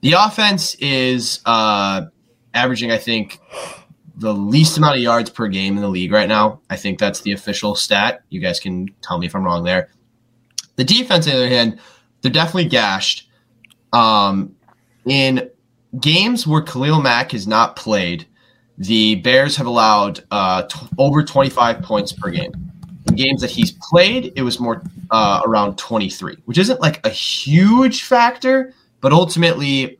[0.00, 2.06] The offense is uh,
[2.54, 3.38] averaging, I think,
[4.16, 6.60] the least amount of yards per game in the league right now.
[6.70, 8.22] I think that's the official stat.
[8.30, 9.90] You guys can tell me if I'm wrong there.
[10.76, 11.80] The defense, on the other hand,
[12.22, 13.28] they're definitely gashed.
[13.92, 14.54] Um,
[15.04, 15.50] in
[16.00, 18.26] games where Khalil Mack has not played,
[18.78, 22.67] the Bears have allowed uh, t- over 25 points per game.
[23.18, 28.04] Games that he's played, it was more uh, around 23, which isn't like a huge
[28.04, 29.98] factor, but ultimately,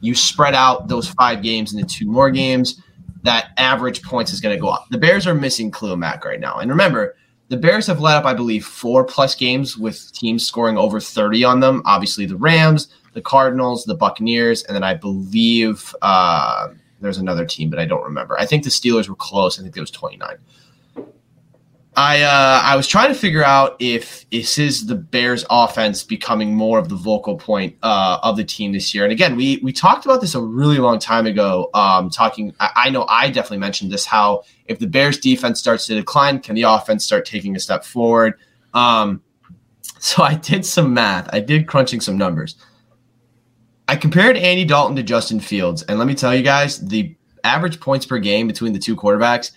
[0.00, 2.82] you spread out those five games into two more games.
[3.22, 4.86] That average points is going to go up.
[4.90, 7.14] The Bears are missing Khalil Mack right now, and remember,
[7.48, 11.44] the Bears have led up, I believe, four plus games with teams scoring over 30
[11.44, 11.82] on them.
[11.86, 16.68] Obviously, the Rams, the Cardinals, the Buccaneers, and then I believe uh,
[17.00, 18.38] there's another team, but I don't remember.
[18.38, 19.58] I think the Steelers were close.
[19.58, 20.36] I think it was 29.
[21.98, 26.54] I uh, I was trying to figure out if this is the Bears' offense becoming
[26.54, 29.02] more of the vocal point uh, of the team this year.
[29.02, 31.70] And again, we we talked about this a really long time ago.
[31.74, 34.04] Um, talking, I, I know I definitely mentioned this.
[34.04, 37.84] How if the Bears' defense starts to decline, can the offense start taking a step
[37.84, 38.34] forward?
[38.74, 39.20] Um,
[39.98, 41.28] so I did some math.
[41.32, 42.54] I did crunching some numbers.
[43.88, 47.80] I compared Andy Dalton to Justin Fields, and let me tell you guys, the average
[47.80, 49.50] points per game between the two quarterbacks,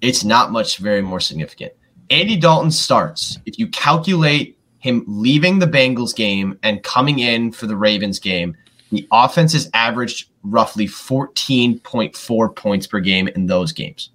[0.00, 1.72] it's not much very more significant.
[2.14, 3.40] Andy Dalton starts.
[3.44, 8.56] If you calculate him leaving the Bengals game and coming in for the Ravens game,
[8.92, 14.10] the offense has averaged roughly 14.4 points per game in those games.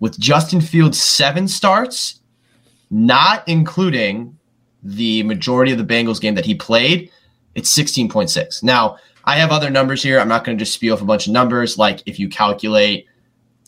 [0.00, 2.20] With Justin Fields' seven starts,
[2.90, 4.36] not including
[4.82, 7.08] the majority of the Bengals game that he played,
[7.54, 8.64] it's 16.6.
[8.64, 10.18] Now, I have other numbers here.
[10.18, 11.78] I'm not going to just spew off a bunch of numbers.
[11.78, 13.06] Like if you calculate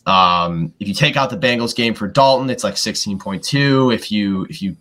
[0.05, 3.93] um, if you take out the Bengals game for Dalton, it's like 16.2.
[3.93, 4.75] If you if you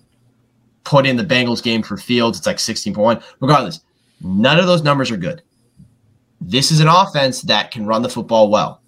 [0.84, 3.22] put in the Bengals game for Fields, it's like 16.1.
[3.40, 3.80] Regardless,
[4.20, 5.42] none of those numbers are good.
[6.40, 8.80] This is an offense that can run the football well,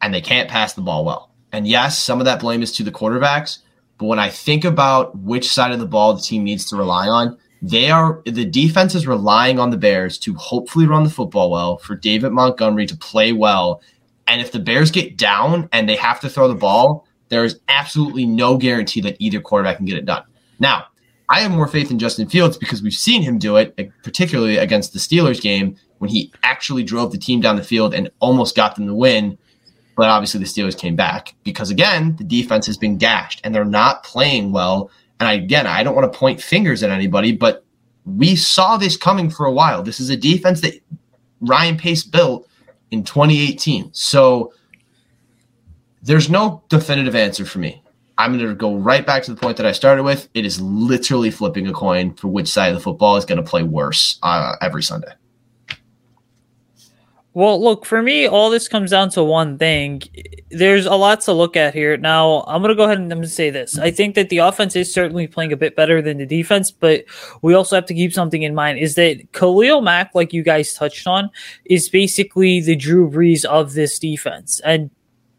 [0.00, 1.30] and they can't pass the ball well.
[1.52, 3.58] And yes, some of that blame is to the quarterbacks,
[3.98, 7.08] but when I think about which side of the ball the team needs to rely
[7.08, 11.50] on, they are the defense is relying on the Bears to hopefully run the football
[11.50, 13.82] well, for David Montgomery to play well,
[14.28, 17.58] and if the Bears get down and they have to throw the ball, there is
[17.68, 20.22] absolutely no guarantee that either quarterback can get it done.
[20.58, 20.86] Now,
[21.30, 24.92] I have more faith in Justin Fields because we've seen him do it, particularly against
[24.92, 28.76] the Steelers game when he actually drove the team down the field and almost got
[28.76, 29.36] them the win.
[29.96, 33.64] But obviously, the Steelers came back because, again, the defense has been gashed and they're
[33.64, 34.90] not playing well.
[35.20, 37.64] And I, again, I don't want to point fingers at anybody, but
[38.06, 39.82] we saw this coming for a while.
[39.82, 40.80] This is a defense that
[41.40, 42.48] Ryan Pace built
[42.90, 43.92] in 2018.
[43.92, 44.52] So
[46.02, 47.82] there's no definitive answer for me.
[48.16, 50.28] I'm going to go right back to the point that I started with.
[50.34, 53.48] It is literally flipping a coin for which side of the football is going to
[53.48, 55.12] play worse uh, every Sunday.
[57.34, 60.02] Well, look, for me, all this comes down to one thing.
[60.50, 61.96] There's a lot to look at here.
[61.96, 63.78] Now, I'm going to go ahead and I'm to say this.
[63.78, 67.04] I think that the offense is certainly playing a bit better than the defense, but
[67.42, 70.74] we also have to keep something in mind is that Khalil Mack, like you guys
[70.74, 71.30] touched on,
[71.66, 74.60] is basically the Drew Brees of this defense.
[74.64, 74.90] And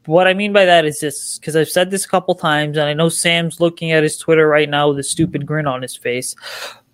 [0.06, 2.88] what I mean by that is this, because I've said this a couple times, and
[2.88, 5.96] I know Sam's looking at his Twitter right now with a stupid grin on his
[5.96, 6.36] face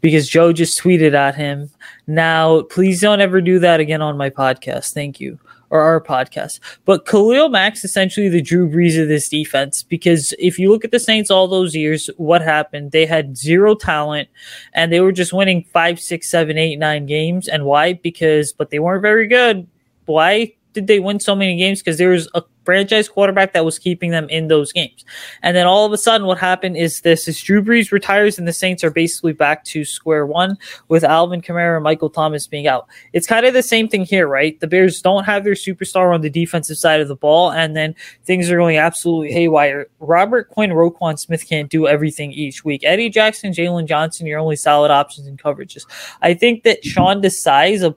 [0.05, 1.67] because Joe just tweeted at him.
[2.05, 4.93] Now, please don't ever do that again on my podcast.
[4.93, 5.39] Thank you.
[5.71, 6.59] Or our podcast.
[6.85, 10.91] But Khalil Mack's essentially the Drew Brees of this defense because if you look at
[10.91, 12.91] the Saints all those years, what happened?
[12.91, 14.29] They had zero talent
[14.73, 17.47] and they were just winning five, six, seven, eight, nine games.
[17.47, 17.93] And why?
[17.93, 19.65] Because, but they weren't very good.
[20.05, 21.79] Why did they win so many games?
[21.81, 25.05] Because there was a franchise quarterback that was keeping them in those games.
[25.43, 28.47] And then all of a sudden, what happened is this: is Drew Brees retires, and
[28.47, 30.57] the Saints are basically back to square one
[30.87, 32.87] with Alvin Kamara and Michael Thomas being out.
[33.13, 34.59] It's kind of the same thing here, right?
[34.59, 37.95] The Bears don't have their superstar on the defensive side of the ball, and then
[38.25, 39.87] things are going absolutely haywire.
[39.99, 42.81] Robert Quinn, Roquan Smith can't do everything each week.
[42.83, 45.85] Eddie Jackson, Jaylon Johnson, your only solid options in coverages.
[46.21, 47.95] I think that Sean Desai, a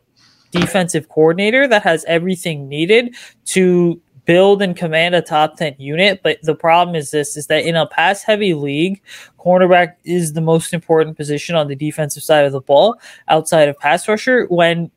[0.50, 3.14] defensive coordinator that has everything needed
[3.46, 6.20] to build and command a top 10 unit.
[6.22, 9.00] But the problem is this is that in a pass heavy league,
[9.38, 13.78] cornerback is the most important position on the defensive side of the ball outside of
[13.78, 14.44] pass rusher.
[14.50, 14.90] When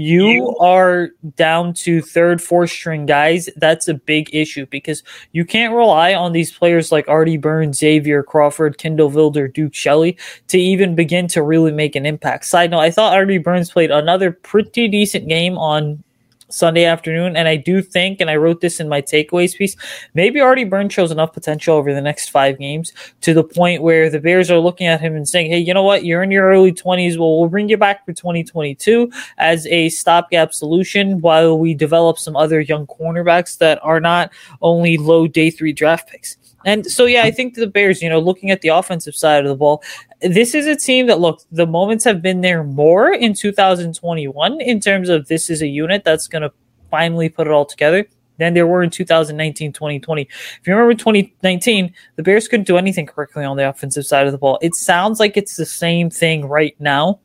[0.00, 5.74] you are down to third, fourth string guys, that's a big issue because you can't
[5.74, 10.16] rely on these players like Artie Burns, Xavier Crawford, Kindle Vildor, Duke Shelley
[10.48, 12.46] to even begin to really make an impact.
[12.46, 16.02] Side note, I thought Artie Burns played another pretty decent game on
[16.50, 17.36] Sunday afternoon.
[17.36, 19.76] And I do think, and I wrote this in my takeaways piece,
[20.14, 24.10] maybe Artie Burns shows enough potential over the next five games to the point where
[24.10, 26.04] the Bears are looking at him and saying, hey, you know what?
[26.04, 27.18] You're in your early 20s.
[27.18, 32.36] Well, we'll bring you back for 2022 as a stopgap solution while we develop some
[32.36, 34.32] other young cornerbacks that are not
[34.62, 36.36] only low day three draft picks.
[36.64, 39.48] And so, yeah, I think the Bears, you know, looking at the offensive side of
[39.48, 39.82] the ball,
[40.20, 44.80] this is a team that, look, the moments have been there more in 2021 in
[44.80, 46.52] terms of this is a unit that's going to
[46.90, 48.06] finally put it all together.
[48.36, 50.22] than there were in 2019 2020.
[50.22, 54.32] If you remember 2019, the Bears couldn't do anything correctly on the offensive side of
[54.32, 54.58] the ball.
[54.62, 57.20] It sounds like it's the same thing right now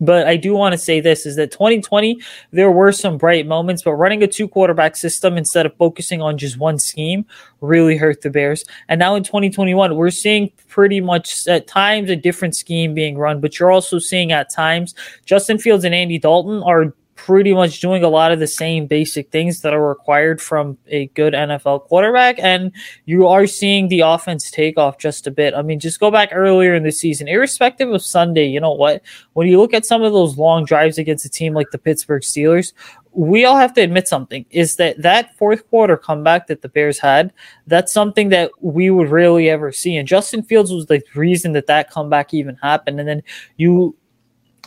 [0.00, 2.20] but I do want to say this is that 2020,
[2.52, 6.38] there were some bright moments, but running a two quarterback system instead of focusing on
[6.38, 7.26] just one scheme
[7.60, 8.64] really hurt the Bears.
[8.88, 13.40] And now in 2021, we're seeing pretty much at times a different scheme being run,
[13.40, 18.04] but you're also seeing at times Justin Fields and Andy Dalton are pretty much doing
[18.04, 22.38] a lot of the same basic things that are required from a good NFL quarterback.
[22.38, 22.70] And
[23.06, 25.54] you are seeing the offense take off just a bit.
[25.54, 29.02] I mean, just go back earlier in the season, irrespective of Sunday, you know what?
[29.32, 32.22] When you look at some of those long drives against a team like the Pittsburgh
[32.22, 32.72] Steelers,
[33.12, 36.98] we all have to admit something is that that fourth quarter comeback that the Bears
[36.98, 37.32] had,
[37.66, 39.96] that's something that we would rarely ever see.
[39.96, 43.00] And Justin Fields was the reason that that comeback even happened.
[43.00, 43.22] And then
[43.56, 43.96] you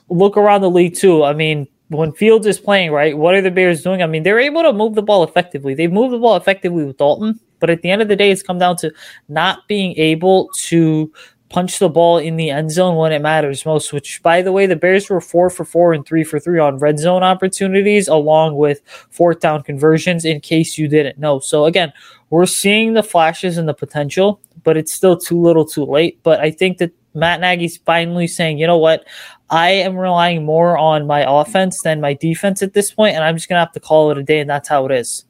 [0.09, 1.23] look around the league too.
[1.23, 4.01] I mean, when Fields is playing, right, what are the Bears doing?
[4.01, 5.73] I mean, they're able to move the ball effectively.
[5.73, 8.43] They've moved the ball effectively with Dalton, but at the end of the day, it's
[8.43, 8.91] come down to
[9.27, 11.11] not being able to
[11.49, 13.91] punch the ball in the end zone when it matters most.
[13.91, 16.77] Which, by the way, the Bears were four for four and three for three on
[16.77, 20.25] red zone opportunities, along with fourth down conversions.
[20.25, 21.91] In case you didn't know, so again,
[22.29, 26.21] we're seeing the flashes and the potential, but it's still too little, too late.
[26.21, 29.05] But I think that Matt Nagy's finally saying, you know what,
[29.49, 33.35] I am relying more on my offense than my defense at this point, and I'm
[33.35, 35.25] just gonna have to call it a day, and that's how it is.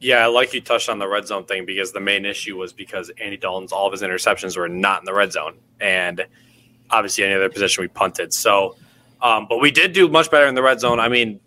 [0.00, 2.72] Yeah, I like you touched on the red zone thing because the main issue was
[2.72, 6.26] because Andy Dalton's all of his interceptions were not in the red zone, and
[6.90, 8.32] obviously any other position we punted.
[8.32, 8.76] So,
[9.22, 11.00] um, but we did do much better in the red zone.
[11.00, 11.40] I mean,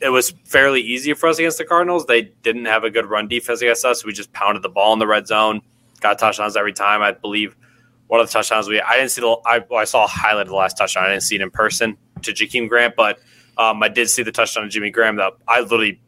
[0.00, 2.06] it was fairly easy for us against the Cardinals.
[2.06, 4.04] They didn't have a good run defense against us.
[4.04, 5.60] We just pounded the ball in the red zone,
[6.00, 7.02] got touchdowns every time.
[7.02, 7.56] I believe
[8.10, 10.42] one of the touchdowns we I didn't see the I, well, I saw a highlight
[10.42, 11.04] of the last touchdown.
[11.04, 13.20] I didn't see it in person to Jakeem Grant, but
[13.56, 15.14] um, I did see the touchdown to Jimmy Graham.
[15.14, 16.00] That I literally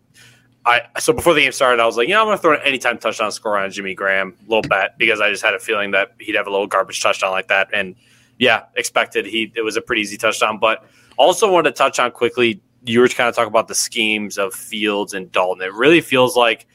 [0.67, 2.63] I so before the game started, I was like, you know, I'm to throw an
[2.65, 6.15] anytime touchdown score on Jimmy Graham, little bet because I just had a feeling that
[6.19, 7.95] he'd have a little garbage touchdown like that, and
[8.37, 10.59] yeah, expected he it was a pretty easy touchdown.
[10.59, 10.85] But
[11.17, 12.61] also wanted to touch on quickly.
[12.85, 15.63] You were kind of talking about the schemes of Fields and Dalton.
[15.63, 16.67] It really feels like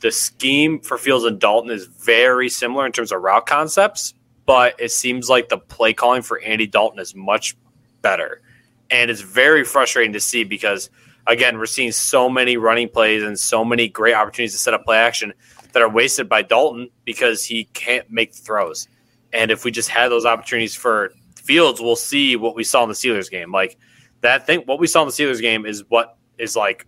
[0.00, 4.14] the scheme for Fields and Dalton is very similar in terms of route concepts,
[4.52, 7.56] but it seems like the play calling for Andy Dalton is much
[8.02, 8.42] better.
[8.90, 10.90] And it's very frustrating to see because,
[11.26, 14.84] again, we're seeing so many running plays and so many great opportunities to set up
[14.84, 15.32] play action
[15.72, 18.88] that are wasted by Dalton because he can't make the throws.
[19.32, 22.90] And if we just had those opportunities for Fields, we'll see what we saw in
[22.90, 23.52] the Steelers game.
[23.52, 23.78] Like
[24.20, 26.86] that thing, what we saw in the Steelers game is what is like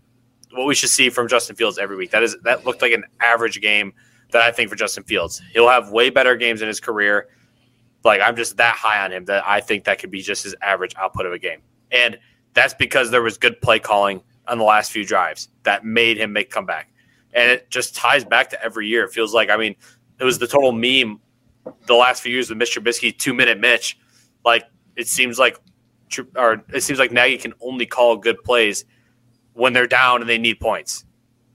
[0.52, 2.10] what we should see from Justin Fields every week.
[2.10, 3.94] That is that looked like an average game
[4.32, 5.40] that I think for Justin Fields.
[5.54, 7.28] He'll have way better games in his career.
[8.04, 10.54] Like I'm just that high on him that I think that could be just his
[10.60, 11.60] average output of a game.
[11.90, 12.18] And
[12.52, 16.32] that's because there was good play calling on the last few drives that made him
[16.32, 16.92] make comeback.
[17.32, 19.04] And it just ties back to every year.
[19.04, 19.74] It feels like I mean,
[20.20, 21.20] it was the total meme
[21.86, 22.82] the last few years with Mr.
[22.82, 23.98] Trubisky, two minute Mitch.
[24.44, 24.64] Like
[24.96, 25.58] it seems like
[26.36, 28.84] or it seems like Nagy can only call good plays
[29.54, 31.04] when they're down and they need points.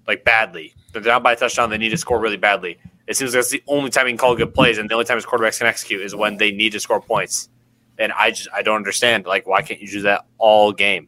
[0.07, 0.73] Like badly.
[0.91, 2.79] They're down by a touchdown, they need to score really badly.
[3.09, 5.03] It seems like that's the only time he can call good plays, and the only
[5.03, 7.49] time his quarterbacks can execute is when they need to score points.
[7.97, 9.25] And I just I don't understand.
[9.25, 11.07] Like, why can't you do that all game?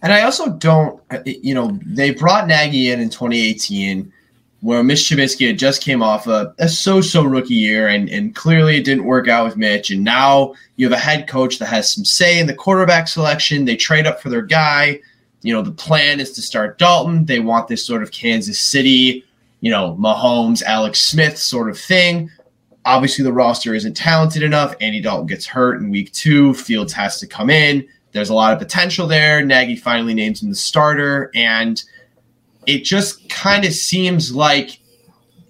[0.00, 4.10] And I also don't, you know, they brought Nagy in in 2018,
[4.60, 8.78] where Mitch Trubisky had just came off a, a so-so rookie year, and and clearly
[8.78, 9.90] it didn't work out with Mitch.
[9.90, 13.66] And now you have a head coach that has some say in the quarterback selection.
[13.66, 15.00] They trade up for their guy.
[15.42, 17.26] You know, the plan is to start Dalton.
[17.26, 19.22] They want this sort of Kansas City
[19.60, 22.30] you know, Mahomes, Alex Smith sort of thing.
[22.84, 24.74] Obviously, the roster isn't talented enough.
[24.80, 26.54] Andy Dalton gets hurt in week two.
[26.54, 27.86] Fields has to come in.
[28.12, 29.44] There's a lot of potential there.
[29.44, 31.30] Nagy finally names him the starter.
[31.34, 31.82] And
[32.66, 34.78] it just kind of seems like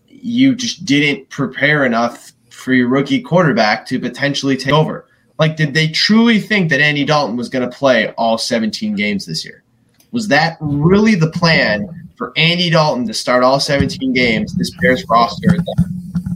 [0.08, 5.06] you just didn't prepare enough for your rookie quarterback to potentially take over.
[5.38, 9.26] Like, did they truly think that Andy Dalton was going to play all 17 games
[9.26, 9.62] this year?
[10.16, 15.04] Was that really the plan for Andy Dalton to start all 17 games, this Bears
[15.10, 15.58] roster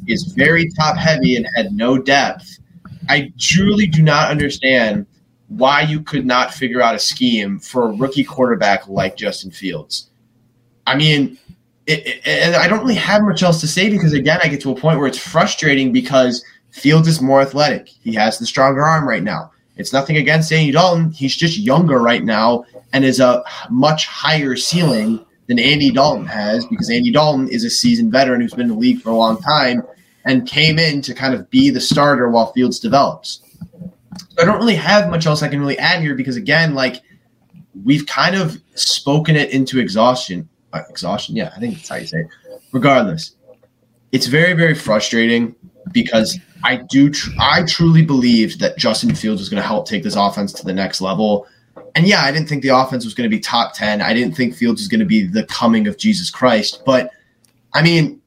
[0.06, 2.58] is very top heavy and had no depth,
[3.08, 5.06] I truly do not understand
[5.48, 10.10] why you could not figure out a scheme for a rookie quarterback like Justin Fields.
[10.86, 11.38] I mean,
[11.86, 14.60] it, it, and I don't really have much else to say because again, I get
[14.60, 17.88] to a point where it's frustrating because Fields is more athletic.
[17.88, 19.52] He has the stronger arm right now.
[19.76, 21.12] It's nothing against Andy Dalton.
[21.12, 26.66] He's just younger right now and is a much higher ceiling than Andy Dalton has
[26.66, 29.40] because Andy Dalton is a seasoned veteran who's been in the league for a long
[29.40, 29.82] time
[30.24, 33.42] and came in to kind of be the starter while Fields develops.
[34.28, 37.02] So I don't really have much else I can really add here because again, like
[37.84, 40.48] we've kind of spoken it into exhaustion.
[40.72, 41.36] uh, exhaustion.
[41.36, 42.26] Yeah, I think that's how you say it.
[42.72, 43.36] Regardless,
[44.12, 45.54] it's very very frustrating
[45.92, 50.02] because I do tr- I truly believed that Justin Fields was going to help take
[50.02, 51.46] this offense to the next level.
[51.94, 54.00] And yeah, I didn't think the offense was going to be top 10.
[54.00, 57.10] I didn't think Fields was going to be the coming of Jesus Christ, but
[57.72, 58.20] I mean,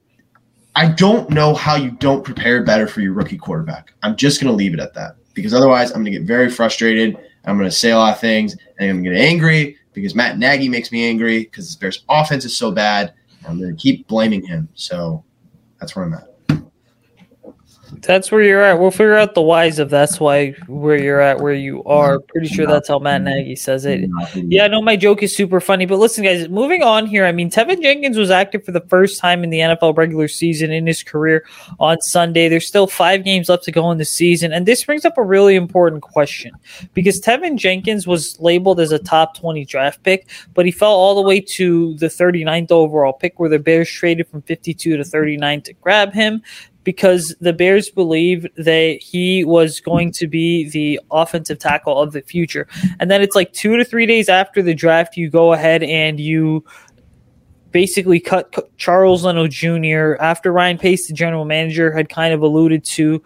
[0.76, 3.94] I don't know how you don't prepare better for your rookie quarterback.
[4.02, 6.50] I'm just going to leave it at that because otherwise I'm going to get very
[6.50, 7.16] frustrated.
[7.46, 10.16] I'm going to say a lot of things and I'm going to get angry because
[10.16, 13.14] Matt Nagy makes me angry because the Bears offense is so bad.
[13.48, 14.68] I'm going to keep blaming him.
[14.74, 15.24] So
[15.80, 16.33] that's where I'm at.
[18.02, 18.80] That's where you're at.
[18.80, 22.20] We'll figure out the whys of that's why where you're at, where you are.
[22.20, 24.10] Pretty sure that's how Matt Nagy says it.
[24.36, 27.26] Yeah, I know my joke is super funny, but listen, guys, moving on here.
[27.26, 30.72] I mean, Teven Jenkins was active for the first time in the NFL regular season
[30.72, 31.46] in his career
[31.80, 32.50] on Sunday.
[32.50, 35.24] There's still five games left to go in the season, and this brings up a
[35.24, 36.54] really important question
[36.94, 41.16] because Teven Jenkins was labeled as a top 20 draft pick, but he fell all
[41.16, 45.62] the way to the 39th overall pick, where the Bears traded from 52 to 39
[45.62, 46.42] to grab him
[46.84, 52.22] because the Bears believe that he was going to be the offensive tackle of the
[52.22, 52.68] future.
[53.00, 56.20] And then it's like two to three days after the draft, you go ahead and
[56.20, 56.64] you
[57.72, 60.16] basically cut Charles Leno Jr.
[60.22, 63.24] after Ryan Pace, the general manager, had kind of alluded to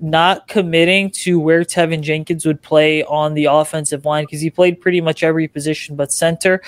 [0.00, 4.80] not committing to where Teven Jenkins would play on the offensive line because he played
[4.80, 6.60] pretty much every position but center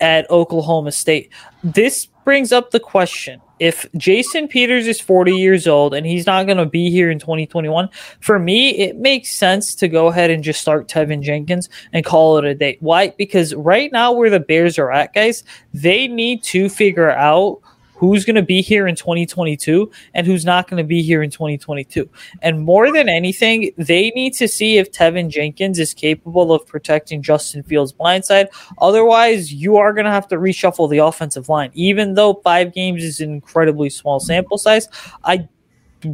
[0.00, 1.30] at Oklahoma State.
[1.62, 6.46] This brings up the question if Jason Peters is 40 years old and he's not
[6.46, 7.88] going to be here in 2021,
[8.18, 12.38] for me, it makes sense to go ahead and just start Teven Jenkins and call
[12.38, 12.76] it a day.
[12.80, 13.10] Why?
[13.10, 17.60] Because right now, where the Bears are at, guys, they need to figure out
[18.02, 21.30] who's going to be here in 2022 and who's not going to be here in
[21.30, 22.10] 2022.
[22.40, 27.22] And more than anything, they need to see if Teven Jenkins is capable of protecting
[27.22, 28.48] Justin Fields' blindside.
[28.78, 31.70] Otherwise, you are going to have to reshuffle the offensive line.
[31.74, 34.88] Even though five games is an incredibly small sample size,
[35.22, 35.48] I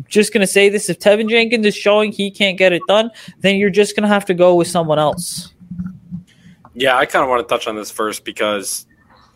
[0.09, 3.11] just going to say this if Teven Jenkins is showing he can't get it done,
[3.39, 5.55] then you're just going to have to go with someone else.
[6.75, 8.87] Yeah, I kind of want to touch on this first because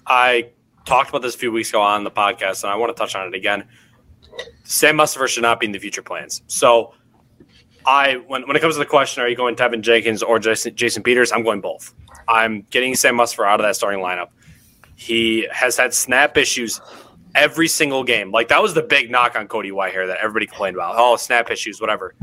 [0.06, 0.50] I
[0.84, 3.14] talked about this a few weeks ago on the podcast, and I want to touch
[3.14, 3.64] on it again.
[4.64, 6.42] Sam Mustipher should not be in the future plans.
[6.46, 6.94] So,
[7.84, 10.74] I when when it comes to the question, are you going Teven Jenkins or Jason,
[10.74, 11.32] Jason Peters?
[11.32, 11.94] I'm going both.
[12.28, 14.28] I'm getting Sam Mustipher out of that starting lineup.
[14.96, 16.80] He has had snap issues
[17.34, 18.30] every single game.
[18.30, 20.94] Like that was the big knock on Cody Whitehair that everybody complained about.
[20.96, 22.14] Oh, snap issues, whatever.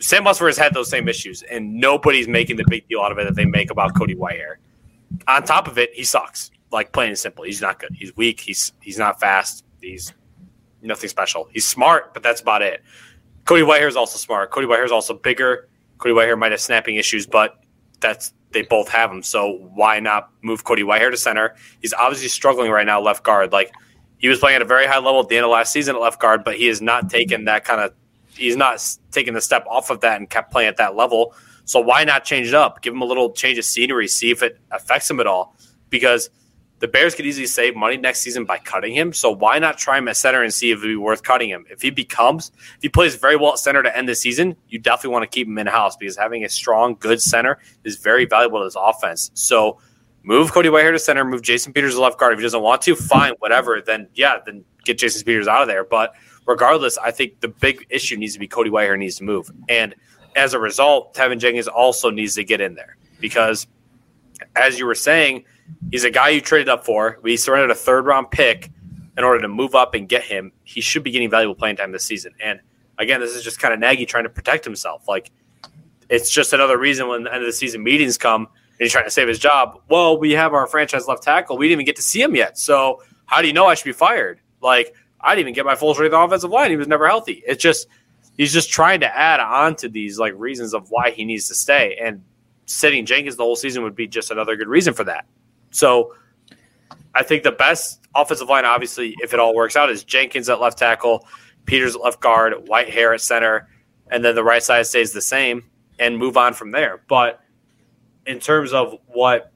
[0.00, 3.18] Sam Mustipher has had those same issues, and nobody's making the big deal out of
[3.18, 4.56] it that they make about Cody Whitehair.
[5.28, 7.44] On top of it, he sucks like plain and simple.
[7.44, 7.90] He's not good.
[7.94, 8.40] He's weak.
[8.40, 9.64] He's he's not fast.
[9.80, 10.12] He's
[10.82, 11.48] nothing special.
[11.52, 12.82] He's smart, but that's about it.
[13.44, 14.50] Cody Whitehair is also smart.
[14.50, 15.68] Cody Whitehair is also bigger.
[15.98, 17.60] Cody Whitehair might have snapping issues, but
[18.00, 19.22] that's they both have them.
[19.22, 21.54] So why not move Cody Whitehair to center?
[21.80, 23.52] He's obviously struggling right now left guard.
[23.52, 23.72] Like
[24.18, 26.00] he was playing at a very high level at the end of last season at
[26.00, 27.92] left guard, but he has not taken that kind of
[28.28, 31.34] he's not taken the step off of that and kept playing at that level.
[31.66, 32.82] So why not change it up?
[32.82, 35.56] Give him a little change of scenery, see if it affects him at all.
[35.88, 36.30] Because–
[36.84, 39.14] the Bears could easily save money next season by cutting him.
[39.14, 41.64] So why not try him at center and see if it'd be worth cutting him?
[41.70, 44.78] If he becomes, if he plays very well at center to end the season, you
[44.78, 48.26] definitely want to keep him in house because having a strong, good center is very
[48.26, 49.30] valuable to his offense.
[49.32, 49.78] So
[50.24, 52.34] move Cody Whitehair to center, move Jason Peters to left guard.
[52.34, 53.80] If he doesn't want to, fine, whatever.
[53.80, 55.84] Then yeah, then get Jason Peters out of there.
[55.84, 56.12] But
[56.46, 59.50] regardless, I think the big issue needs to be Cody Whitehair needs to move.
[59.70, 59.94] And
[60.36, 63.68] as a result, Teven Jenkins also needs to get in there because
[64.54, 65.46] as you were saying,
[65.90, 67.18] He's a guy you traded up for.
[67.22, 68.70] We surrendered a third round pick
[69.16, 70.52] in order to move up and get him.
[70.64, 72.32] He should be getting valuable playing time this season.
[72.40, 72.60] And
[72.98, 75.06] again, this is just kind of Nagy trying to protect himself.
[75.08, 75.30] Like
[76.08, 79.04] it's just another reason when the end of the season meetings come and he's trying
[79.04, 79.80] to save his job.
[79.88, 81.56] Well, we have our franchise left tackle.
[81.56, 82.58] We didn't even get to see him yet.
[82.58, 84.40] So how do you know I should be fired?
[84.60, 86.70] Like I didn't even get my full strength offensive line.
[86.70, 87.42] He was never healthy.
[87.46, 87.86] It's just
[88.36, 91.54] he's just trying to add on to these like reasons of why he needs to
[91.54, 91.96] stay.
[92.02, 92.22] And
[92.66, 95.26] sitting Jenkins the whole season would be just another good reason for that.
[95.74, 96.14] So
[97.14, 100.60] I think the best offensive line, obviously, if it all works out, is Jenkins at
[100.60, 101.26] left tackle,
[101.66, 103.68] Peters at left guard, Whitehair at center,
[104.08, 105.64] and then the right side stays the same
[105.98, 107.02] and move on from there.
[107.08, 107.40] But
[108.24, 109.52] in terms of what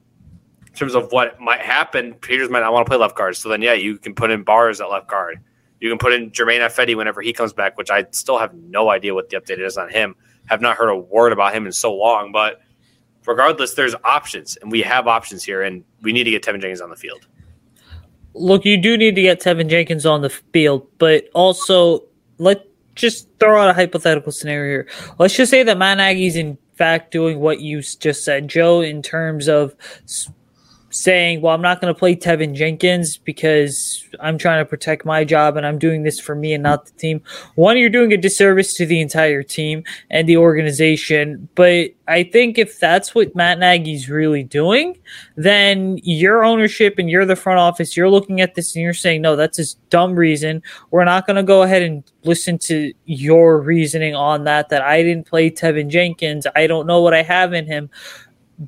[0.66, 3.37] in terms of what might happen, Peters might not want to play left guard.
[3.37, 5.39] So then yeah, you can put in bars at left guard.
[5.81, 8.91] You can put in Germain Ifedi whenever he comes back, which I still have no
[8.91, 10.16] idea what the update is on him.
[10.47, 12.61] Have not heard a word about him in so long, but
[13.29, 16.81] regardless, there's options, and we have options here, and we need to get Teven Jenkins
[16.81, 17.29] on the field.
[18.35, 22.05] Look, you do need to get Teven Jenkins on the field, but also
[22.39, 25.12] let just throw out a hypothetical scenario here.
[25.18, 29.03] Let's just say that Matt Nagy's in fact doing what you just said, Joe, in
[29.03, 29.76] terms of
[30.91, 35.24] saying, well, I'm not going to play Teven Jenkins because I'm trying to protect my
[35.24, 37.22] job and I'm doing this for me and not the team.
[37.57, 41.49] One, you're doing a disservice to the entire team and the organization.
[41.55, 44.99] But I think if that's what Matt Nagy's really doing,
[45.36, 49.20] then your ownership and you're the front office, you're looking at this and you're saying,
[49.20, 50.62] no, that's a dumb reason.
[50.91, 55.03] We're not going to go ahead and listen to your reasoning on that, that I
[55.03, 56.47] didn't play Teven Jenkins.
[56.57, 57.91] I don't know what I have in him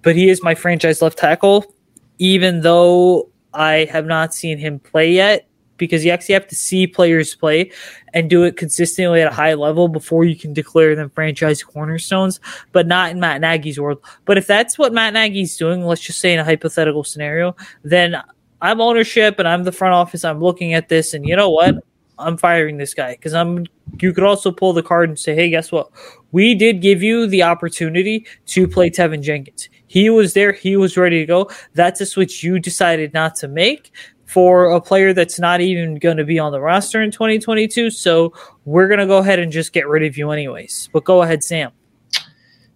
[0.03, 1.75] but he is my franchise left tackle
[2.21, 5.49] even though I have not seen him play yet,
[5.79, 7.73] because you actually have to see players play
[8.13, 12.39] and do it consistently at a high level before you can declare them franchise cornerstones,
[12.73, 14.05] but not in Matt Nagy's world.
[14.27, 18.23] But if that's what Matt Nagy's doing, let's just say in a hypothetical scenario, then
[18.61, 20.23] I'm ownership and I'm the front office.
[20.23, 21.77] I'm looking at this, and you know what?
[22.19, 23.65] I'm firing this guy because I'm.
[24.01, 25.91] You could also pull the card and say, "Hey, guess what?
[26.33, 29.71] We did give you the opportunity to play Teven Jenkins.
[29.91, 30.53] He was there.
[30.53, 31.51] He was ready to go.
[31.75, 33.91] That's a switch you decided not to make
[34.25, 37.91] for a player that's not even going to be on the roster in 2022.
[37.91, 38.33] So
[38.65, 40.89] we're going to go ahead and just get rid of you anyways.
[40.93, 41.73] But go ahead, Sam.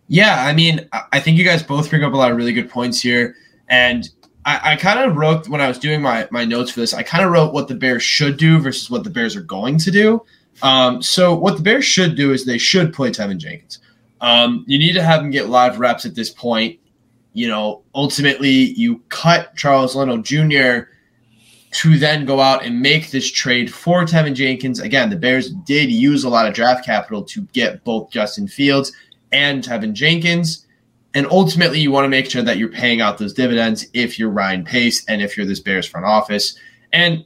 [0.08, 2.68] Yeah, I mean, I think you guys both bring up a lot of really good
[2.68, 3.36] points here.
[3.68, 4.10] And
[4.44, 7.04] I, I kind of wrote when I was doing my, my notes for this, I
[7.04, 9.92] kind of wrote what the Bears should do versus what the Bears are going to
[9.92, 10.20] do.
[10.62, 13.78] Um, so what the Bears should do is they should play Teven Jenkins.
[14.20, 16.80] Um, you need to have him get live reps at this point
[17.35, 20.89] you know, ultimately you cut Charles Leno Jr.
[21.72, 24.80] to then go out and make this trade for Teven Jenkins.
[24.80, 28.93] Again, the Bears did use a lot of draft capital to get both Justin Fields
[29.32, 30.64] and Teven Jenkins.
[31.12, 34.30] And ultimately, you want to make sure that you're paying out those dividends if you're
[34.30, 36.57] Ryan Pace and if you're this Bears front office.
[36.93, 37.24] And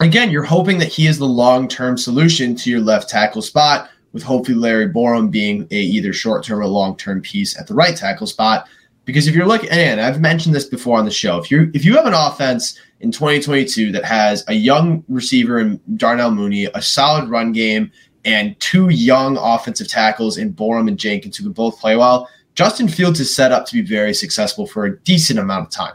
[0.00, 3.90] again, you're hoping that he is the long term solution to your left tackle spot,
[4.12, 7.74] with hopefully Larry Borom being a either short term or long term piece at the
[7.74, 8.66] right tackle spot.
[9.06, 11.84] Because if you're looking, and I've mentioned this before on the show, if you if
[11.84, 16.82] you have an offense in 2022 that has a young receiver in Darnell Mooney, a
[16.82, 17.90] solid run game,
[18.24, 22.88] and two young offensive tackles in Borom and Jenkins who can both play well, Justin
[22.88, 25.94] Fields is set up to be very successful for a decent amount of time.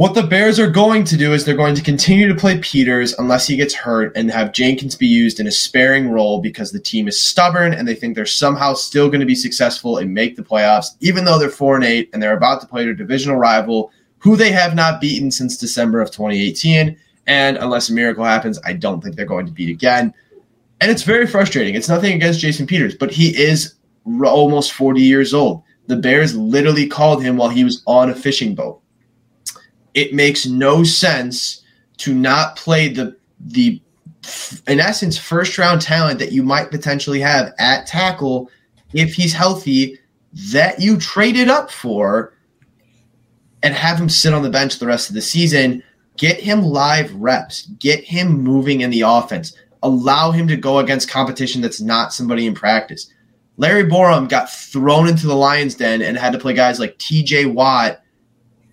[0.00, 3.12] What the Bears are going to do is they're going to continue to play Peters
[3.18, 6.80] unless he gets hurt and have Jenkins be used in a sparing role because the
[6.80, 10.36] team is stubborn and they think they're somehow still going to be successful and make
[10.36, 13.36] the playoffs, even though they're 4 and 8 and they're about to play their divisional
[13.36, 16.96] rival, who they have not beaten since December of 2018.
[17.26, 20.14] And unless a miracle happens, I don't think they're going to beat again.
[20.80, 21.74] And it's very frustrating.
[21.74, 23.74] It's nothing against Jason Peters, but he is
[24.06, 25.62] almost 40 years old.
[25.88, 28.79] The Bears literally called him while he was on a fishing boat
[29.94, 31.62] it makes no sense
[31.98, 33.80] to not play the the
[34.66, 38.50] in essence first round talent that you might potentially have at tackle
[38.92, 39.98] if he's healthy
[40.52, 42.34] that you traded up for
[43.62, 45.82] and have him sit on the bench the rest of the season.
[46.16, 47.66] Get him live reps.
[47.78, 49.54] Get him moving in the offense.
[49.82, 53.10] Allow him to go against competition that's not somebody in practice.
[53.56, 57.52] Larry Borom got thrown into the lions den and had to play guys like tj
[57.52, 58.02] watt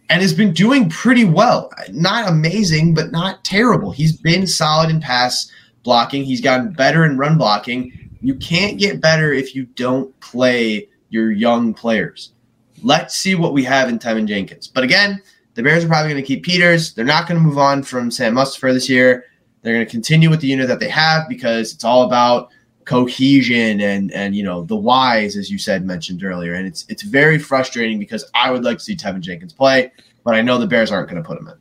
[0.10, 1.72] and has been doing pretty well.
[1.91, 3.91] Not amazing, but not terrible.
[3.91, 5.51] He's been solid in pass
[5.84, 6.24] blocking.
[6.24, 7.91] He's gotten better in run blocking.
[8.22, 12.34] You can't get better if you don't play your young players.
[12.84, 14.68] Let's see what we have in Teven Jenkins.
[14.68, 15.22] But again,
[15.55, 16.93] the Bears are probably going to keep Peters.
[16.93, 19.26] They're not going to move on from Sam Mustipher this year.
[19.62, 22.51] They're going to continue with the unit that they have because it's all about
[22.88, 26.56] cohesion and and you know the whys as you said mentioned earlier.
[26.56, 29.92] And it's it's very frustrating because I would like to see Teven Jenkins play
[30.28, 31.56] but I know the Bears aren't going to put him in.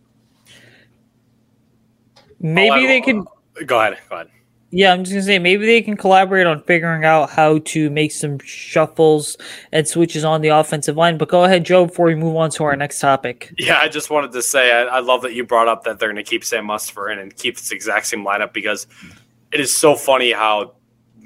[2.40, 3.24] Maybe oh, they can
[3.64, 4.28] go ahead go ahead.
[4.70, 7.90] Yeah I'm just going to say maybe they can collaborate on figuring out how to
[7.90, 9.36] make some shuffles
[9.70, 11.16] and switches on the offensive line.
[11.16, 13.54] But go ahead Joe before we move on to our next topic.
[13.56, 16.12] Yeah I just wanted to say I, I love that you brought up that they're
[16.12, 18.88] going to keep Sam Mustipher in and keep this exact same lineup because
[19.52, 20.72] it is so funny how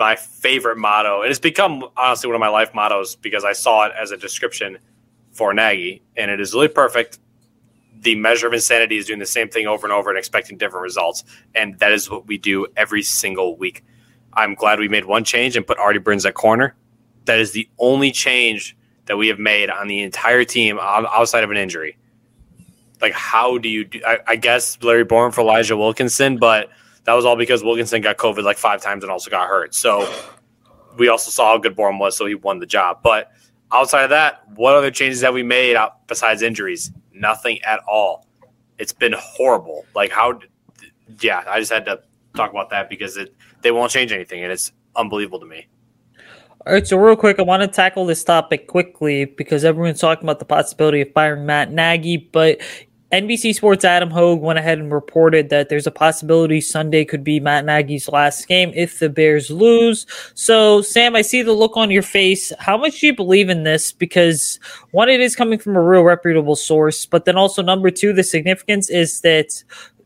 [0.01, 1.23] my favorite motto.
[1.23, 4.17] It has become honestly one of my life mottos because I saw it as a
[4.17, 4.79] description
[5.31, 7.21] for Nagy, and it is really perfect.
[8.01, 10.83] The measure of insanity is doing the same thing over and over and expecting different
[10.83, 11.23] results,
[11.55, 13.85] and that is what we do every single week.
[14.33, 16.75] I'm glad we made one change and put Artie Burns at corner.
[17.27, 21.51] That is the only change that we have made on the entire team outside of
[21.51, 21.99] an injury.
[23.03, 24.01] Like, how do you do?
[24.07, 26.71] I, I guess Larry Borom for Elijah Wilkinson, but
[27.05, 29.75] that was all because Wilkinson got COVID like five times and also got hurt.
[29.75, 30.09] So
[30.97, 33.01] we also saw how good Borom was, so he won the job.
[33.03, 33.33] But
[33.73, 35.77] outside of that, what other changes have we made
[36.07, 36.93] besides injuries?
[37.13, 38.27] Nothing at all.
[38.79, 39.85] It's been horrible.
[39.95, 40.41] Like how?
[41.21, 42.01] Yeah, I just had to
[42.35, 45.67] talk about that because it they won't change anything, and it's unbelievable to me.
[46.67, 50.25] All right, so real quick, I want to tackle this topic quickly because everyone's talking
[50.25, 52.61] about the possibility of firing Matt Nagy, but
[53.13, 57.41] NBC Sports Adam Hoge went ahead and reported that there's a possibility Sunday could be
[57.41, 60.07] Matt Nagy's last game if the Bears lose.
[60.35, 62.53] So, Sam, I see the look on your face.
[62.61, 63.91] How much do you believe in this?
[63.91, 64.61] Because
[64.93, 68.23] one, it is coming from a real reputable source, but then also number two, the
[68.23, 69.63] significance is that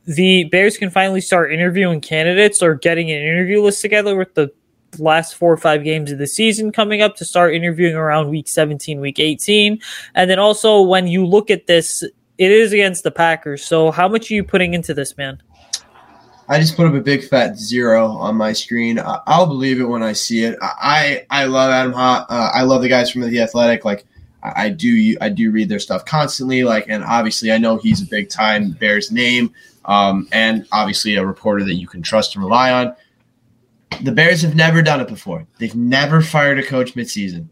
[0.07, 4.51] the Bears can finally start interviewing candidates or getting an interview list together with the
[4.99, 8.49] last four or five games of the season coming up to start interviewing around week
[8.49, 9.81] 17, week 18.
[10.15, 12.05] And then also when you look at this,
[12.39, 13.65] it is against the Packers.
[13.65, 15.43] So how much are you putting into this, man?
[16.49, 19.01] I just put up a big fat zero on my screen.
[19.03, 20.59] I'll believe it when I see it.
[20.61, 22.27] I I love Adam Hoge.
[22.29, 23.85] Uh, I love the guys from the Athletic.
[23.85, 24.05] Like
[24.43, 26.63] I do I do read their stuff constantly.
[26.65, 29.55] Like and obviously I know he's a big time Bears name.
[29.87, 32.95] Um, and obviously a reporter that you can trust and rely on.
[34.03, 35.47] The Bears have never done it before.
[35.59, 37.49] They've never fired a coach midseason.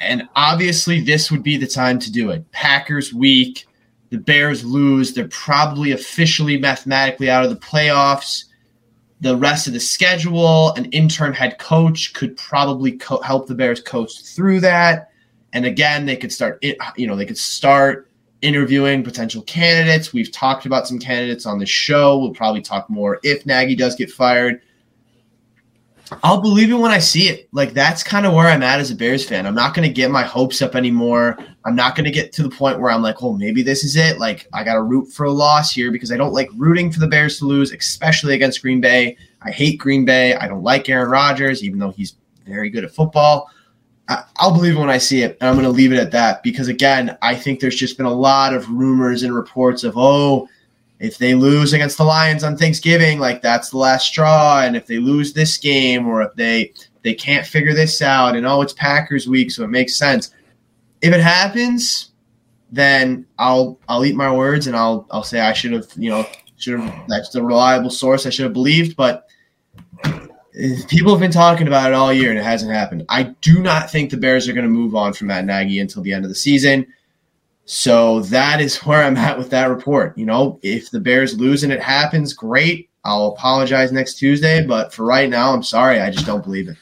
[0.00, 2.50] And obviously, this would be the time to do it.
[2.52, 3.66] Packers week
[4.14, 8.44] the Bears lose, they're probably officially mathematically out of the playoffs.
[9.20, 13.80] The rest of the schedule, an interim head coach could probably co- help the Bears
[13.80, 15.10] coach through that.
[15.52, 16.64] And again, they could start
[16.96, 18.08] you know, they could start
[18.40, 20.12] interviewing potential candidates.
[20.12, 22.16] We've talked about some candidates on the show.
[22.18, 24.60] We'll probably talk more if Nagy does get fired.
[26.22, 27.48] I'll believe it when I see it.
[27.52, 29.46] Like that's kind of where I'm at as a Bears fan.
[29.46, 31.38] I'm not going to get my hopes up anymore.
[31.64, 33.96] I'm not going to get to the point where I'm like, "Oh, maybe this is
[33.96, 36.92] it." Like I got to root for a loss here because I don't like rooting
[36.92, 39.16] for the Bears to lose, especially against Green Bay.
[39.42, 40.34] I hate Green Bay.
[40.34, 43.50] I don't like Aaron Rodgers even though he's very good at football.
[44.08, 46.42] I'll believe it when I see it, and I'm going to leave it at that
[46.42, 50.46] because again, I think there's just been a lot of rumors and reports of, "Oh,
[51.04, 54.62] if they lose against the Lions on Thanksgiving, like that's the last straw.
[54.62, 58.46] And if they lose this game, or if they they can't figure this out, and
[58.46, 60.30] oh, it's Packers week, so it makes sense.
[61.02, 62.12] If it happens,
[62.72, 66.26] then I'll I'll eat my words and I'll I'll say I should have you know
[66.56, 69.28] should have that's the reliable source I should have believed, but
[70.88, 73.04] people have been talking about it all year and it hasn't happened.
[73.10, 76.02] I do not think the Bears are going to move on from Matt Nagy until
[76.02, 76.86] the end of the season.
[77.66, 80.16] So that is where I'm at with that report.
[80.18, 82.90] You know, if the Bears lose and it happens, great.
[83.04, 86.00] I'll apologize next Tuesday, but for right now, I'm sorry.
[86.00, 86.76] I just don't believe it.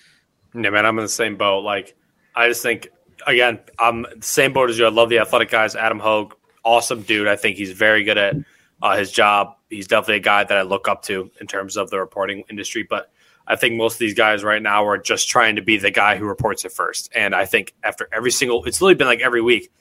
[0.55, 1.61] Yeah, man, I'm in the same boat.
[1.61, 1.97] Like,
[2.35, 2.89] I just think,
[3.27, 4.87] again, I'm the same boat as you.
[4.87, 5.75] I love the athletic guys.
[5.75, 6.33] Adam Hoge,
[6.65, 7.27] awesome dude.
[7.27, 8.37] I think he's very good at
[8.83, 9.57] uh, his job.
[9.69, 12.87] He's definitely a guy that I look up to in terms of the reporting industry.
[12.89, 13.11] But
[13.47, 16.17] I think most of these guys right now are just trying to be the guy
[16.17, 17.11] who reports it first.
[17.15, 19.73] And I think after every single, it's literally been like every week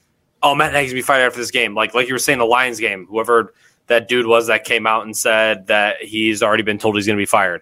[0.44, 1.76] oh, Matt Nagy's be fired after this game.
[1.76, 3.06] Like like you were saying, the Lions game.
[3.10, 3.54] Whoever
[3.88, 7.18] that dude was that came out and said that he's already been told he's going
[7.18, 7.62] to be fired,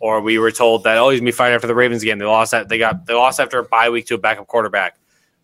[0.00, 2.18] or we were told that oh he's to be fired after the Ravens game.
[2.18, 4.96] They lost that they got they lost after a bye week to a backup quarterback.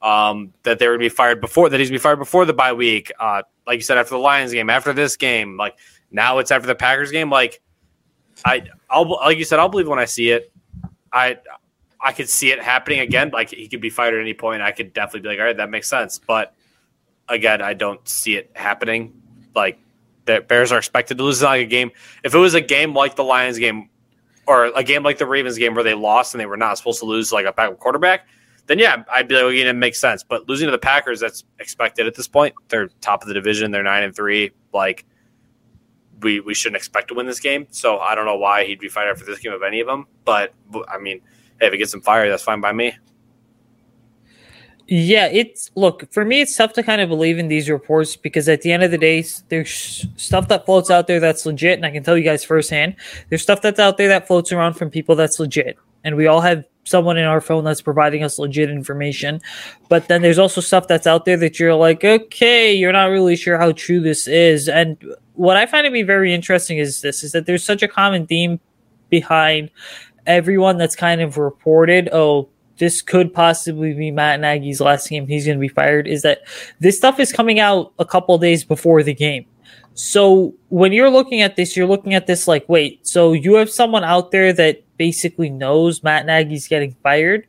[0.02, 2.52] Um, that they were to be fired before that he's to be fired before the
[2.52, 3.10] bye week.
[3.18, 5.76] Uh, like you said, after the Lions game, after this game, like
[6.10, 7.30] now it's after the Packers game.
[7.30, 7.60] Like
[8.44, 10.52] I, I'll like you said, I'll believe when I see it.
[11.12, 11.38] I
[12.00, 13.30] I could see it happening again.
[13.32, 14.62] Like he could be fired at any point.
[14.62, 16.18] I could definitely be like, all right, that makes sense.
[16.18, 16.54] But
[17.28, 19.20] again, I don't see it happening.
[19.54, 19.78] Like
[20.26, 21.90] the Bears are expected to lose like a game.
[22.24, 23.88] If it was a game like the Lions game
[24.46, 27.00] or a game like the Ravens game where they lost and they were not supposed
[27.00, 28.26] to lose like a backup quarterback,
[28.66, 30.24] then yeah, I'd be like, okay, it makes sense.
[30.24, 32.54] But losing to the Packers, that's expected at this point.
[32.68, 33.70] They're top of the division.
[33.70, 34.50] They're nine and three.
[34.72, 35.04] Like
[36.22, 37.66] we we shouldn't expect to win this game.
[37.70, 40.06] So I don't know why he'd be fired after this game of any of them.
[40.24, 40.52] But
[40.88, 41.20] I mean,
[41.60, 42.96] hey, if it gets him fired, that's fine by me.
[44.88, 46.40] Yeah, it's look for me.
[46.40, 48.98] It's tough to kind of believe in these reports because at the end of the
[48.98, 52.44] day, there's stuff that floats out there that's legit, and I can tell you guys
[52.44, 52.94] firsthand.
[53.28, 56.40] There's stuff that's out there that floats around from people that's legit, and we all
[56.40, 59.40] have someone in our phone that's providing us legit information.
[59.88, 63.34] But then there's also stuff that's out there that you're like, okay, you're not really
[63.34, 64.68] sure how true this is.
[64.68, 64.96] And
[65.34, 68.28] what I find to be very interesting is this: is that there's such a common
[68.28, 68.60] theme
[69.10, 69.70] behind
[70.26, 72.08] everyone that's kind of reported.
[72.12, 72.48] Oh
[72.78, 75.26] this could possibly be Matt Nagy's last game.
[75.26, 76.06] He's going to be fired.
[76.06, 76.42] Is that
[76.80, 79.46] this stuff is coming out a couple days before the game.
[79.94, 83.70] So when you're looking at this, you're looking at this like, wait, so you have
[83.70, 87.46] someone out there that basically knows Matt Nagy's getting fired,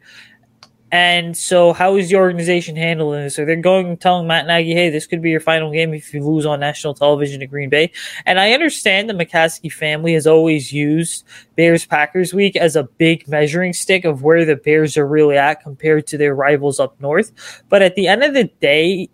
[0.92, 3.38] and so, how is the organization handling this?
[3.38, 6.14] Are they going and telling Matt Nagy, "Hey, this could be your final game if
[6.14, 7.92] you lose on national television to Green Bay"?
[8.26, 11.26] And I understand the McCaskey family has always used
[11.58, 15.62] Bears Packers week as a big measuring stick of where the Bears are really at
[15.62, 17.32] compared to their rivals up north.
[17.68, 19.10] But at the end of the day,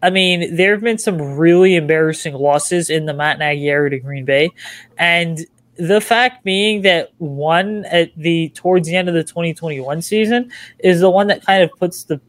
[0.00, 3.98] I mean, there have been some really embarrassing losses in the Matt Nagy era to
[3.98, 4.50] Green Bay,
[4.96, 5.44] and
[5.78, 10.50] the fact being that one at the towards the end of the 2021 season
[10.80, 12.20] is the one that kind of puts the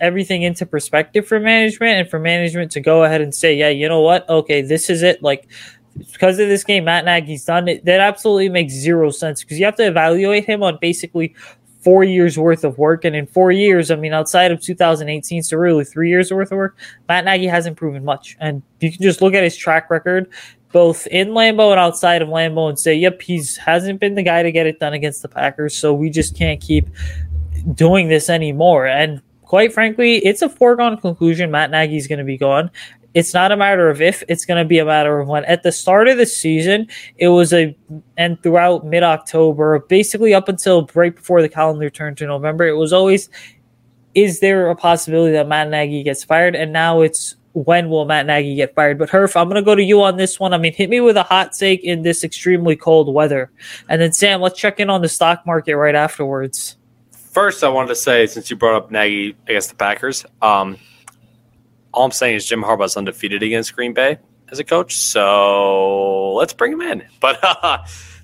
[0.00, 3.88] everything into perspective for management and for management to go ahead and say, yeah, you
[3.88, 4.28] know what?
[4.28, 5.22] Okay, this is it.
[5.22, 5.48] Like
[5.96, 7.84] because of this game, Matt Nagy's done it.
[7.84, 11.34] That absolutely makes zero sense because you have to evaluate him on basically
[11.82, 13.04] four years worth of work.
[13.04, 16.58] And in four years, I mean, outside of 2018, so really three years worth of
[16.58, 16.76] work,
[17.08, 18.36] Matt Nagy hasn't proven much.
[18.40, 20.30] And you can just look at his track record,
[20.72, 24.42] both in Lambeau and outside of Lambeau, and say, yep, he's hasn't been the guy
[24.42, 25.76] to get it done against the Packers.
[25.76, 26.88] So we just can't keep
[27.74, 28.86] doing this anymore.
[28.86, 31.50] And quite frankly, it's a foregone conclusion.
[31.50, 32.70] Matt Nagy's going to be gone
[33.14, 35.44] it's not a matter of if, it's going to be a matter of when.
[35.44, 37.76] At the start of the season, it was a,
[38.16, 42.76] and throughout mid October, basically up until right before the calendar turned to November, it
[42.76, 43.28] was always,
[44.14, 46.54] is there a possibility that Matt Nagy gets fired?
[46.54, 48.98] And now it's, when will Matt Nagy get fired?
[48.98, 50.52] But Herf, I'm to go to you on this one.
[50.52, 53.50] I mean, hit me with a hot take in this extremely cold weather.
[53.88, 56.76] And then, Sam, let's check in on the stock market right afterwards.
[57.12, 60.78] First, I wanted to say, since you brought up Nagy against the Packers, um,
[61.92, 64.18] all I'm saying is Jim Harbaugh's undefeated against Green Bay
[64.50, 64.96] as a coach.
[64.96, 67.04] So let's bring him in.
[67.20, 67.78] But uh,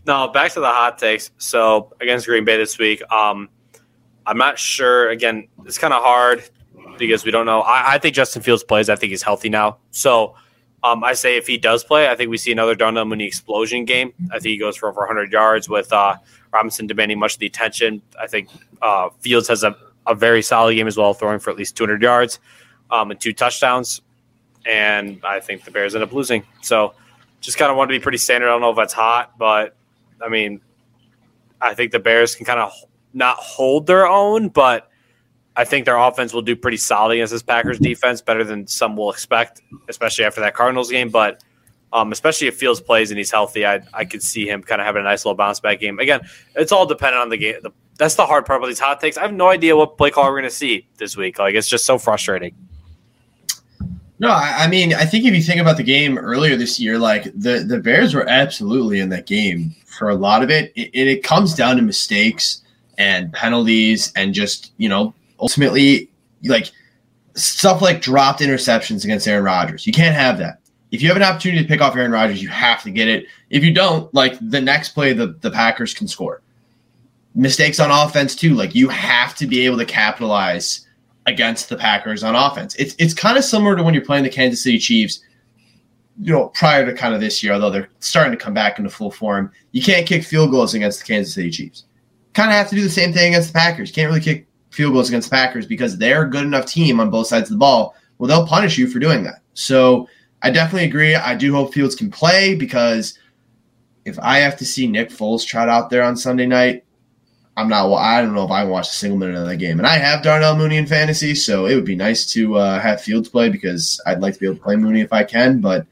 [0.07, 1.31] no, back to the hot takes.
[1.39, 3.49] So against Green Bay this week, um,
[4.25, 5.11] I'm not sure.
[5.11, 6.49] Again, it's kind of hard
[6.99, 7.61] because we don't know.
[7.61, 8.89] I, I, think Justin Fields plays.
[8.89, 9.79] I think he's healthy now.
[9.91, 10.35] So
[10.83, 13.85] um, I say if he does play, I think we see another Darnell Mooney explosion
[13.85, 14.13] game.
[14.31, 16.17] I think he goes for over 100 yards with uh,
[16.53, 18.03] Robinson demanding much of the attention.
[18.21, 18.49] I think
[18.83, 19.77] uh, Fields has a,
[20.07, 22.39] a very solid game as well, throwing for at least 200 yards
[22.91, 24.03] um, and two touchdowns.
[24.65, 26.45] And I think the Bears end up losing.
[26.63, 26.95] So
[27.41, 28.49] just kind of want to be pretty standard.
[28.49, 29.77] I don't know if that's hot, but
[30.21, 30.61] I mean,
[31.61, 32.73] I think the Bears can kind of
[33.13, 34.91] not hold their own, but
[35.57, 38.97] I think their offense will do pretty solid against this Packers defense, better than some
[38.97, 41.09] will expect, especially after that Cardinals game.
[41.09, 41.43] But
[41.93, 44.87] um, especially if Fields plays and he's healthy, I I could see him kind of
[44.87, 45.99] having a nice little bounce back game.
[45.99, 46.21] Again,
[46.55, 47.57] it's all dependent on the game.
[47.63, 49.17] The, that's the hard part about these hot takes.
[49.17, 51.39] I have no idea what play call we're going to see this week.
[51.39, 52.55] Like it's just so frustrating.
[54.19, 57.25] No, I mean, I think if you think about the game earlier this year, like
[57.35, 60.73] the the Bears were absolutely in that game for a lot of it.
[60.75, 62.63] It, it comes down to mistakes
[62.97, 66.11] and penalties, and just you know, ultimately,
[66.45, 66.71] like
[67.35, 69.87] stuff like dropped interceptions against Aaron Rodgers.
[69.87, 70.61] You can't have that.
[70.91, 73.27] If you have an opportunity to pick off Aaron Rodgers, you have to get it.
[73.51, 76.43] If you don't, like the next play, the the Packers can score.
[77.35, 78.55] Mistakes on offense too.
[78.55, 80.87] Like you have to be able to capitalize
[81.27, 82.75] against the Packers on offense.
[82.77, 85.21] It's it's kind of similar to when you're playing the Kansas City Chiefs.
[86.19, 88.89] You know, prior to kind of this year, although they're starting to come back into
[88.89, 91.85] full form, you can't kick field goals against the Kansas City Chiefs.
[92.33, 93.91] Kind of have to do the same thing against the Packers.
[93.91, 94.47] You can't really kick
[94.77, 97.59] field goals against Packers because they're a good enough team on both sides of the
[97.59, 97.95] ball.
[98.19, 99.41] Well, they'll punish you for doing that.
[99.55, 100.09] So
[100.43, 101.15] I definitely agree.
[101.15, 103.19] I do hope Fields can play because
[104.05, 106.85] if I have to see Nick Foles trot out there on Sunday night,
[107.57, 107.89] I'm not.
[107.89, 109.97] Well, I don't know if I watched a single minute of that game, and I
[109.97, 113.49] have Darnell Mooney in fantasy, so it would be nice to uh, have Fields play
[113.49, 115.63] because I'd like to be able to play Mooney if I can.
[115.63, 115.87] But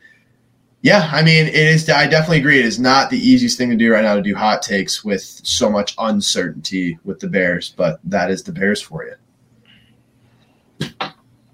[0.85, 1.89] yeah, I mean, it is.
[1.89, 2.59] I definitely agree.
[2.59, 5.23] It is not the easiest thing to do right now to do hot takes with
[5.23, 9.15] so much uncertainty with the Bears, but that is the Bears for you.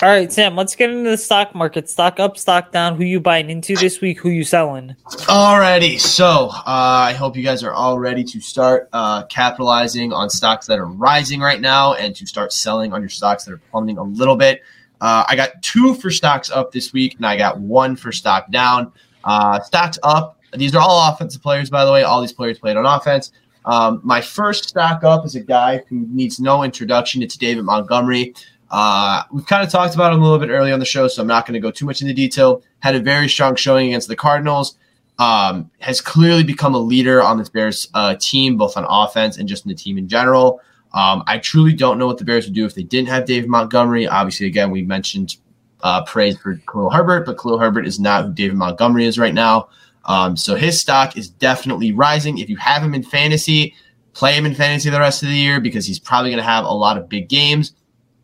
[0.03, 1.89] All right, Sam, let's get into the stock market.
[1.89, 2.97] Stock up, stock down.
[2.97, 4.19] Who you buying into this week?
[4.19, 4.97] Who you selling?
[5.07, 10.29] Alrighty, so uh, I hope you guys are all ready to start uh, capitalizing on
[10.29, 13.63] stocks that are rising right now and to start selling on your stocks that are
[13.71, 14.63] plummeting a little bit.
[15.01, 18.51] Uh, I got two for stocks up this week, and I got one for stock
[18.51, 18.93] down.
[19.25, 19.61] Uh,
[20.03, 20.39] up.
[20.55, 22.03] These are all offensive players, by the way.
[22.03, 23.33] All these players played on offense.
[23.65, 27.23] Um, my first stack up is a guy who needs no introduction.
[27.23, 28.35] It's David Montgomery.
[28.71, 31.23] Uh, we've kind of talked about him a little bit early on the show, so
[31.23, 32.63] I'm not going to go too much into detail.
[32.81, 34.77] Had a very strong showing against the Cardinals.
[35.19, 39.47] Um, has clearly become a leader on this Bears uh, team, both on offense and
[39.47, 40.63] just in the team in general.
[40.95, 43.51] Um, I truly don't know what the Bears would do if they didn't have David
[43.51, 44.07] Montgomery.
[44.07, 45.37] Obviously, again, we mentioned
[45.83, 49.35] uh, praise for Khalil Herbert, but Khalil Herbert is not who David Montgomery is right
[49.35, 49.69] now.
[50.05, 52.39] Um, so his stock is definitely rising.
[52.39, 53.75] If you have him in fantasy,
[54.13, 56.65] play him in fantasy the rest of the year because he's probably going to have
[56.65, 57.73] a lot of big games.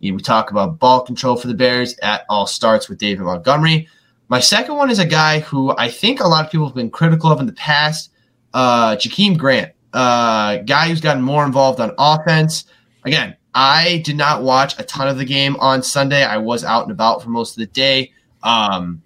[0.01, 1.97] You know, we talk about ball control for the Bears.
[2.03, 3.89] At all starts with David Montgomery.
[4.29, 6.91] My second one is a guy who I think a lot of people have been
[6.91, 8.11] critical of in the past,
[8.55, 12.65] uh, Jakeem Grant, uh, guy who's gotten more involved on offense.
[13.05, 16.23] Again, I did not watch a ton of the game on Sunday.
[16.23, 18.13] I was out and about for most of the day.
[18.43, 19.03] Um,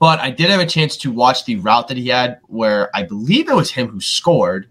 [0.00, 3.04] but I did have a chance to watch the route that he had where I
[3.04, 4.68] believe it was him who scored.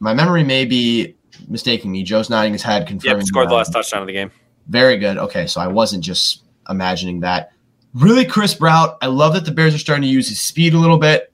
[0.00, 1.14] My memory may be
[1.46, 2.02] mistaking me.
[2.02, 3.18] Joe's nodding his head, confirming.
[3.18, 4.32] Yep, scored the last touchdown of the game.
[4.66, 5.18] Very good.
[5.18, 7.52] Okay, so I wasn't just imagining that.
[7.94, 8.98] Really crisp route.
[9.00, 11.32] I love that the Bears are starting to use his speed a little bit.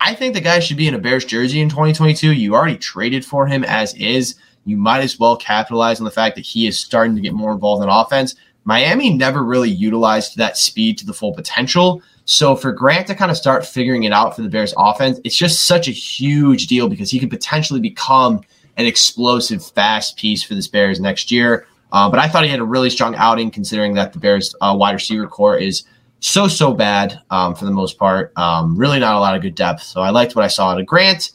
[0.00, 2.32] I think the guy should be in a Bears jersey in 2022.
[2.32, 4.34] You already traded for him as is.
[4.68, 7.52] You might as well capitalize on the fact that he is starting to get more
[7.52, 8.34] involved in offense.
[8.64, 12.02] Miami never really utilized that speed to the full potential.
[12.26, 15.36] So for Grant to kind of start figuring it out for the Bears offense, it's
[15.36, 18.42] just such a huge deal because he could potentially become
[18.76, 21.66] an explosive, fast piece for this Bears next year.
[21.90, 24.76] Uh, but I thought he had a really strong outing considering that the Bears uh,
[24.78, 25.84] wide receiver core is
[26.20, 28.36] so, so bad um, for the most part.
[28.36, 29.82] Um, really not a lot of good depth.
[29.82, 31.30] So I liked what I saw out of Grant.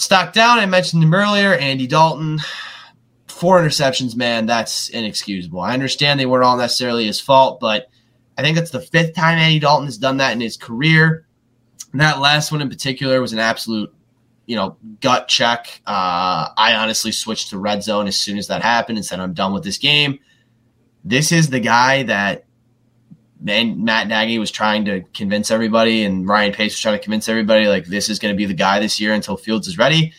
[0.00, 2.40] Stock down, I mentioned him earlier, Andy Dalton.
[3.28, 5.60] Four interceptions, man, that's inexcusable.
[5.60, 7.88] I understand they weren't all necessarily his fault, but
[8.38, 11.26] I think that's the fifth time Andy Dalton has done that in his career.
[11.92, 13.94] And that last one in particular was an absolute
[14.46, 15.80] you know, gut check.
[15.86, 19.34] Uh, I honestly switched to red zone as soon as that happened and said, I'm
[19.34, 20.18] done with this game.
[21.04, 22.46] This is the guy that
[23.40, 27.28] man, Matt Nagy was trying to convince everybody, and Ryan Pace was trying to convince
[27.28, 30.12] everybody, like, this is going to be the guy this year until Fields is ready.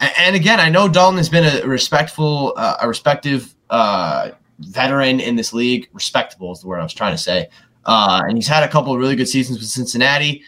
[0.00, 5.20] And, and again, I know Dalton has been a respectful, uh, a respective uh, veteran
[5.20, 5.88] in this league.
[5.92, 7.48] Respectable is the word I was trying to say.
[7.84, 10.42] Uh, and he's had a couple of really good seasons with Cincinnati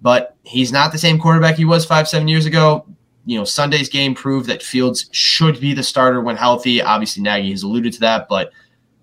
[0.00, 2.86] but he's not the same quarterback he was five, seven years ago.
[3.24, 6.80] You know, Sunday's game proved that Fields should be the starter when healthy.
[6.80, 8.52] Obviously, Nagy has alluded to that, but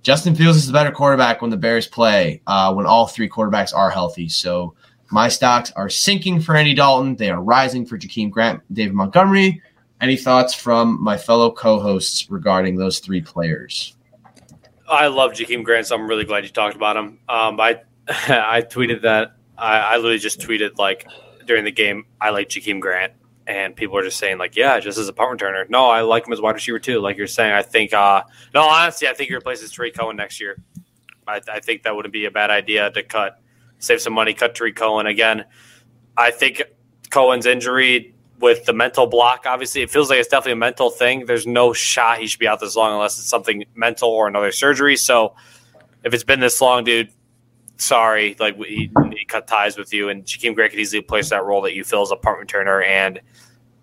[0.03, 3.73] Justin Fields is the better quarterback when the Bears play, uh, when all three quarterbacks
[3.73, 4.27] are healthy.
[4.27, 4.75] So
[5.11, 7.15] my stocks are sinking for Andy Dalton.
[7.15, 9.61] They are rising for Jakeem Grant, David Montgomery.
[10.01, 13.95] Any thoughts from my fellow co-hosts regarding those three players?
[14.89, 17.19] I love Jakeem Grant, so I'm really glad you talked about him.
[17.29, 21.07] Um, I I tweeted that I, I literally just tweeted like
[21.45, 23.13] during the game, I like Jakeem Grant,
[23.47, 25.69] and people are just saying like, yeah, just as a punt returner.
[25.69, 26.99] No, I like him as wide receiver too.
[26.99, 27.93] Like you're saying, I think.
[27.93, 28.23] uh
[28.53, 30.57] No, honestly, I think he replaces Tarik Cohen next year.
[31.27, 33.41] I, I think that wouldn't be a bad idea to cut,
[33.79, 35.45] save some money, cut Tarik Cohen again.
[36.17, 36.63] I think
[37.09, 41.25] Cohen's injury with the mental block, obviously, it feels like it's definitely a mental thing.
[41.25, 44.51] There's no shot he should be out this long unless it's something mental or another
[44.51, 44.97] surgery.
[44.97, 45.35] So
[46.03, 47.09] if it's been this long, dude,
[47.77, 51.43] sorry, like he, he, cut ties with you, and Jakeem Gray could easily place that
[51.43, 53.19] role that you fill as a punt returner and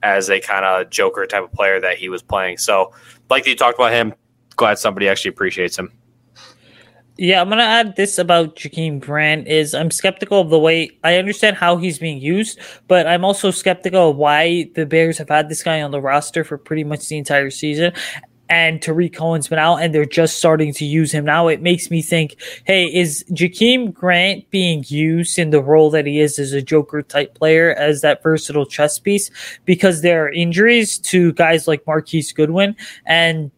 [0.03, 2.59] as a kind of joker type of player that he was playing.
[2.59, 2.93] So,
[3.28, 4.14] like you talked about him,
[4.57, 5.93] glad somebody actually appreciates him.
[7.22, 11.16] Yeah, I'm gonna add this about Jakeem Grant is I'm skeptical of the way I
[11.16, 15.51] understand how he's being used, but I'm also skeptical of why the Bears have had
[15.51, 17.93] this guy on the roster for pretty much the entire season
[18.51, 21.46] and Tarik Cohen's been out and they're just starting to use him now.
[21.46, 22.34] It makes me think,
[22.64, 27.01] hey, is Jakeem Grant being used in the role that he is as a Joker
[27.01, 29.30] type player, as that versatile chess piece?
[29.64, 32.74] Because there are injuries to guys like Marquise Goodwin
[33.07, 33.53] and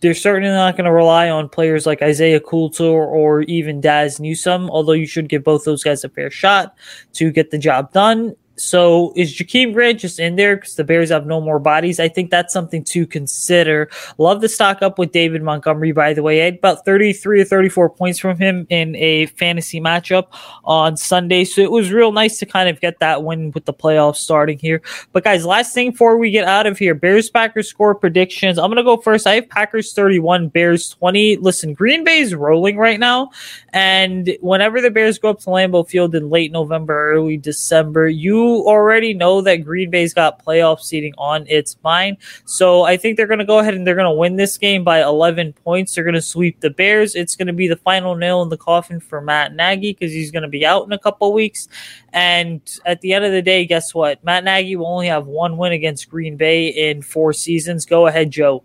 [0.00, 4.70] they're certainly not going to rely on players like Isaiah Coulter or even Dazz Newsome,
[4.70, 6.76] although you should give both those guys a fair shot
[7.14, 8.36] to get the job done.
[8.60, 12.00] So is Jakeem Grant just in there because the Bears have no more bodies?
[12.00, 13.90] I think that's something to consider.
[14.16, 16.42] Love the stock up with David Montgomery, by the way.
[16.42, 20.28] I had about 33 or 34 points from him in a fantasy matchup
[20.64, 21.44] on Sunday.
[21.44, 24.58] So it was real nice to kind of get that win with the playoffs starting
[24.58, 24.82] here.
[25.12, 28.58] But guys, last thing before we get out of here, Bears Packers score predictions.
[28.58, 29.26] I'm to go first.
[29.26, 31.36] I have Packers 31, Bears 20.
[31.36, 33.30] Listen, Green Bay's rolling right now.
[33.72, 38.47] And whenever the Bears go up to Lambeau Field in late November, early December, you
[38.48, 42.18] already know that Green Bay's got playoff seating on its mind.
[42.44, 44.84] So I think they're going to go ahead and they're going to win this game
[44.84, 45.94] by 11 points.
[45.94, 47.14] They're going to sweep the Bears.
[47.14, 50.30] It's going to be the final nail in the coffin for Matt Nagy because he's
[50.30, 51.68] going to be out in a couple weeks.
[52.12, 54.22] And at the end of the day, guess what?
[54.24, 57.86] Matt Nagy will only have one win against Green Bay in four seasons.
[57.86, 58.64] Go ahead, Joe.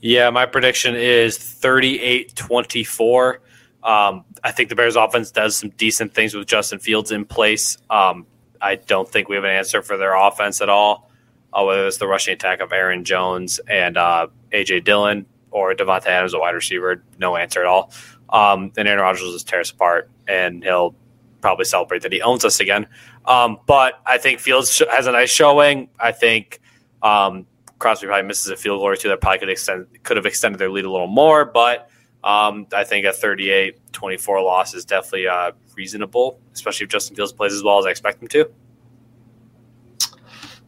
[0.00, 3.40] Yeah, my prediction is 38 24.
[3.82, 7.78] Um, I think the Bears offense does some decent things with Justin Fields in place.
[7.90, 8.26] Um,
[8.64, 11.10] I don't think we have an answer for their offense at all,
[11.52, 16.06] uh, whether it's the rushing attack of Aaron Jones and uh, AJ Dillon or Davante
[16.06, 17.04] Adams, a wide receiver.
[17.18, 17.92] No answer at all.
[18.30, 20.94] Um, and Aaron Rodgers will just tear us apart, and he'll
[21.42, 22.86] probably celebrate that he owns us again.
[23.26, 25.90] Um, but I think Fields has a nice showing.
[26.00, 26.58] I think
[27.02, 27.46] um,
[27.78, 30.58] Crosby probably misses a field goal or two that probably could extend could have extended
[30.58, 31.90] their lead a little more, but
[32.24, 37.32] um, I think a 38 24 loss is definitely uh, reasonable, especially if Justin Fields
[37.32, 38.50] plays as well as I expect him to.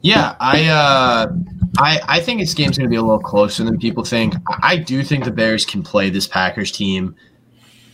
[0.02, 1.32] Yeah, I uh,
[1.78, 4.34] I I think this game's going to be a little closer than people think.
[4.62, 7.16] I do think the Bears can play this Packers team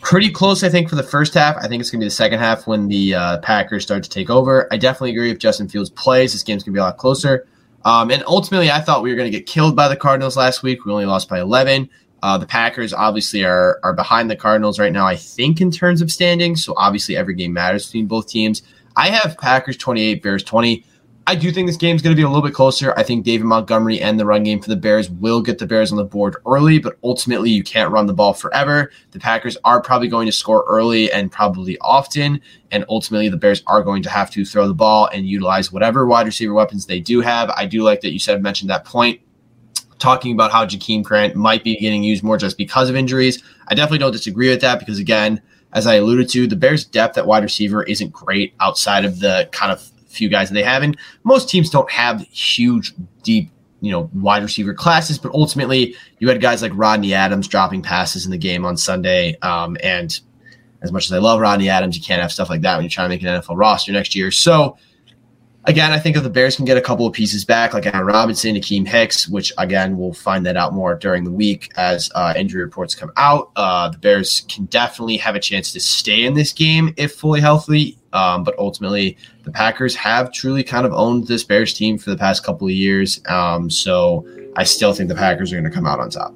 [0.01, 0.65] pretty close.
[0.65, 1.57] I think for the first half.
[1.57, 4.11] I think it's going to be the second half when the uh, Packers start to
[4.11, 4.67] take over.
[4.73, 7.47] I definitely agree if Justin Fields plays, this game's going to be a lot closer.
[7.85, 10.63] Um, and ultimately, I thought we were going to get killed by the Cardinals last
[10.63, 10.85] week.
[10.85, 11.89] We only lost by 11.
[12.23, 15.07] Uh, the Packers obviously are are behind the Cardinals right now.
[15.07, 18.63] I think in terms of standings, so obviously every game matters between both teams.
[18.97, 20.85] I have Packers 28, Bears 20.
[21.27, 22.93] I do think this game is going to be a little bit closer.
[22.97, 25.93] I think David Montgomery and the run game for the Bears will get the Bears
[25.93, 28.91] on the board early, but ultimately you can't run the ball forever.
[29.13, 32.41] The Packers are probably going to score early and probably often,
[32.73, 36.07] and ultimately the Bears are going to have to throw the ball and utilize whatever
[36.07, 37.51] wide receiver weapons they do have.
[37.51, 39.21] I do like that you said mentioned that point
[40.03, 43.43] talking about how Jakeem Grant might be getting used more just because of injuries.
[43.69, 45.41] I definitely don't disagree with that because again,
[45.73, 49.49] as I alluded to, the Bears' depth at wide receiver isn't great outside of the
[49.53, 50.83] kind of few guys that they have.
[50.83, 52.93] And most teams don't have huge,
[53.23, 53.51] deep,
[53.81, 58.25] you know, wide receiver classes, but ultimately you had guys like Rodney Adams dropping passes
[58.27, 59.39] in the game on Sunday.
[59.41, 60.21] Um, and
[60.83, 62.91] as much as I love Rodney Adams, you can't have stuff like that when you're
[62.91, 64.31] trying to make an NFL roster next year.
[64.31, 64.77] So
[65.65, 68.07] again, I think if the Bears can get a couple of pieces back, like Allen
[68.07, 72.35] Robinson, Akiem Hicks, which again we'll find that out more during the week as uh,
[72.37, 73.51] injury reports come out.
[73.57, 77.41] Uh, the Bears can definitely have a chance to stay in this game if fully
[77.41, 77.99] healthy.
[78.13, 82.17] Um, but ultimately, the Packers have truly kind of owned this Bears team for the
[82.17, 83.23] past couple of years.
[83.27, 86.35] Um, so I still think the Packers are going to come out on top.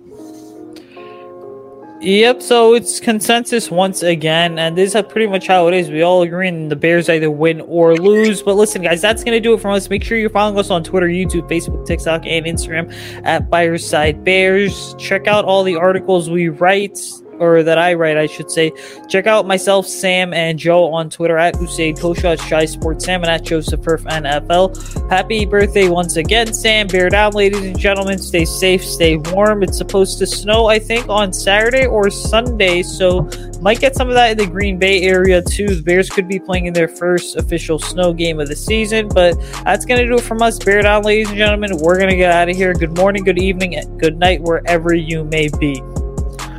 [2.07, 5.91] Yep, so it's consensus once again, and this is pretty much how it is.
[5.91, 8.45] We all agree and the Bears either win or lose.
[8.45, 9.91] But listen, guys, that's going to do it for us.
[9.91, 12.95] Make sure you're following us on Twitter, YouTube, Facebook, TikTok, and Instagram
[13.25, 14.95] at Fireside Bears.
[15.01, 16.97] Check out all the articles we write
[17.41, 18.73] or that I write, I should say.
[19.09, 23.31] Check out myself, Sam, and Joe on Twitter at Usaid Kosha, Shy Sports Sam, and
[23.31, 25.11] at Joseph Herf NFL.
[25.11, 26.87] Happy birthday once again, Sam.
[26.87, 28.19] Bear down, ladies and gentlemen.
[28.19, 29.63] Stay safe, stay warm.
[29.63, 33.29] It's supposed to snow, I think, on Saturday or Sunday, so
[33.61, 35.67] might get some of that in the Green Bay area too.
[35.67, 39.39] The Bears could be playing in their first official snow game of the season, but
[39.65, 40.59] that's going to do it from us.
[40.59, 41.77] Bear down, ladies and gentlemen.
[41.79, 42.75] We're going to get out of here.
[42.75, 45.81] Good morning, good evening, good night, wherever you may be.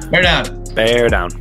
[0.10, 0.67] Bear down.
[0.78, 1.32] Bear down.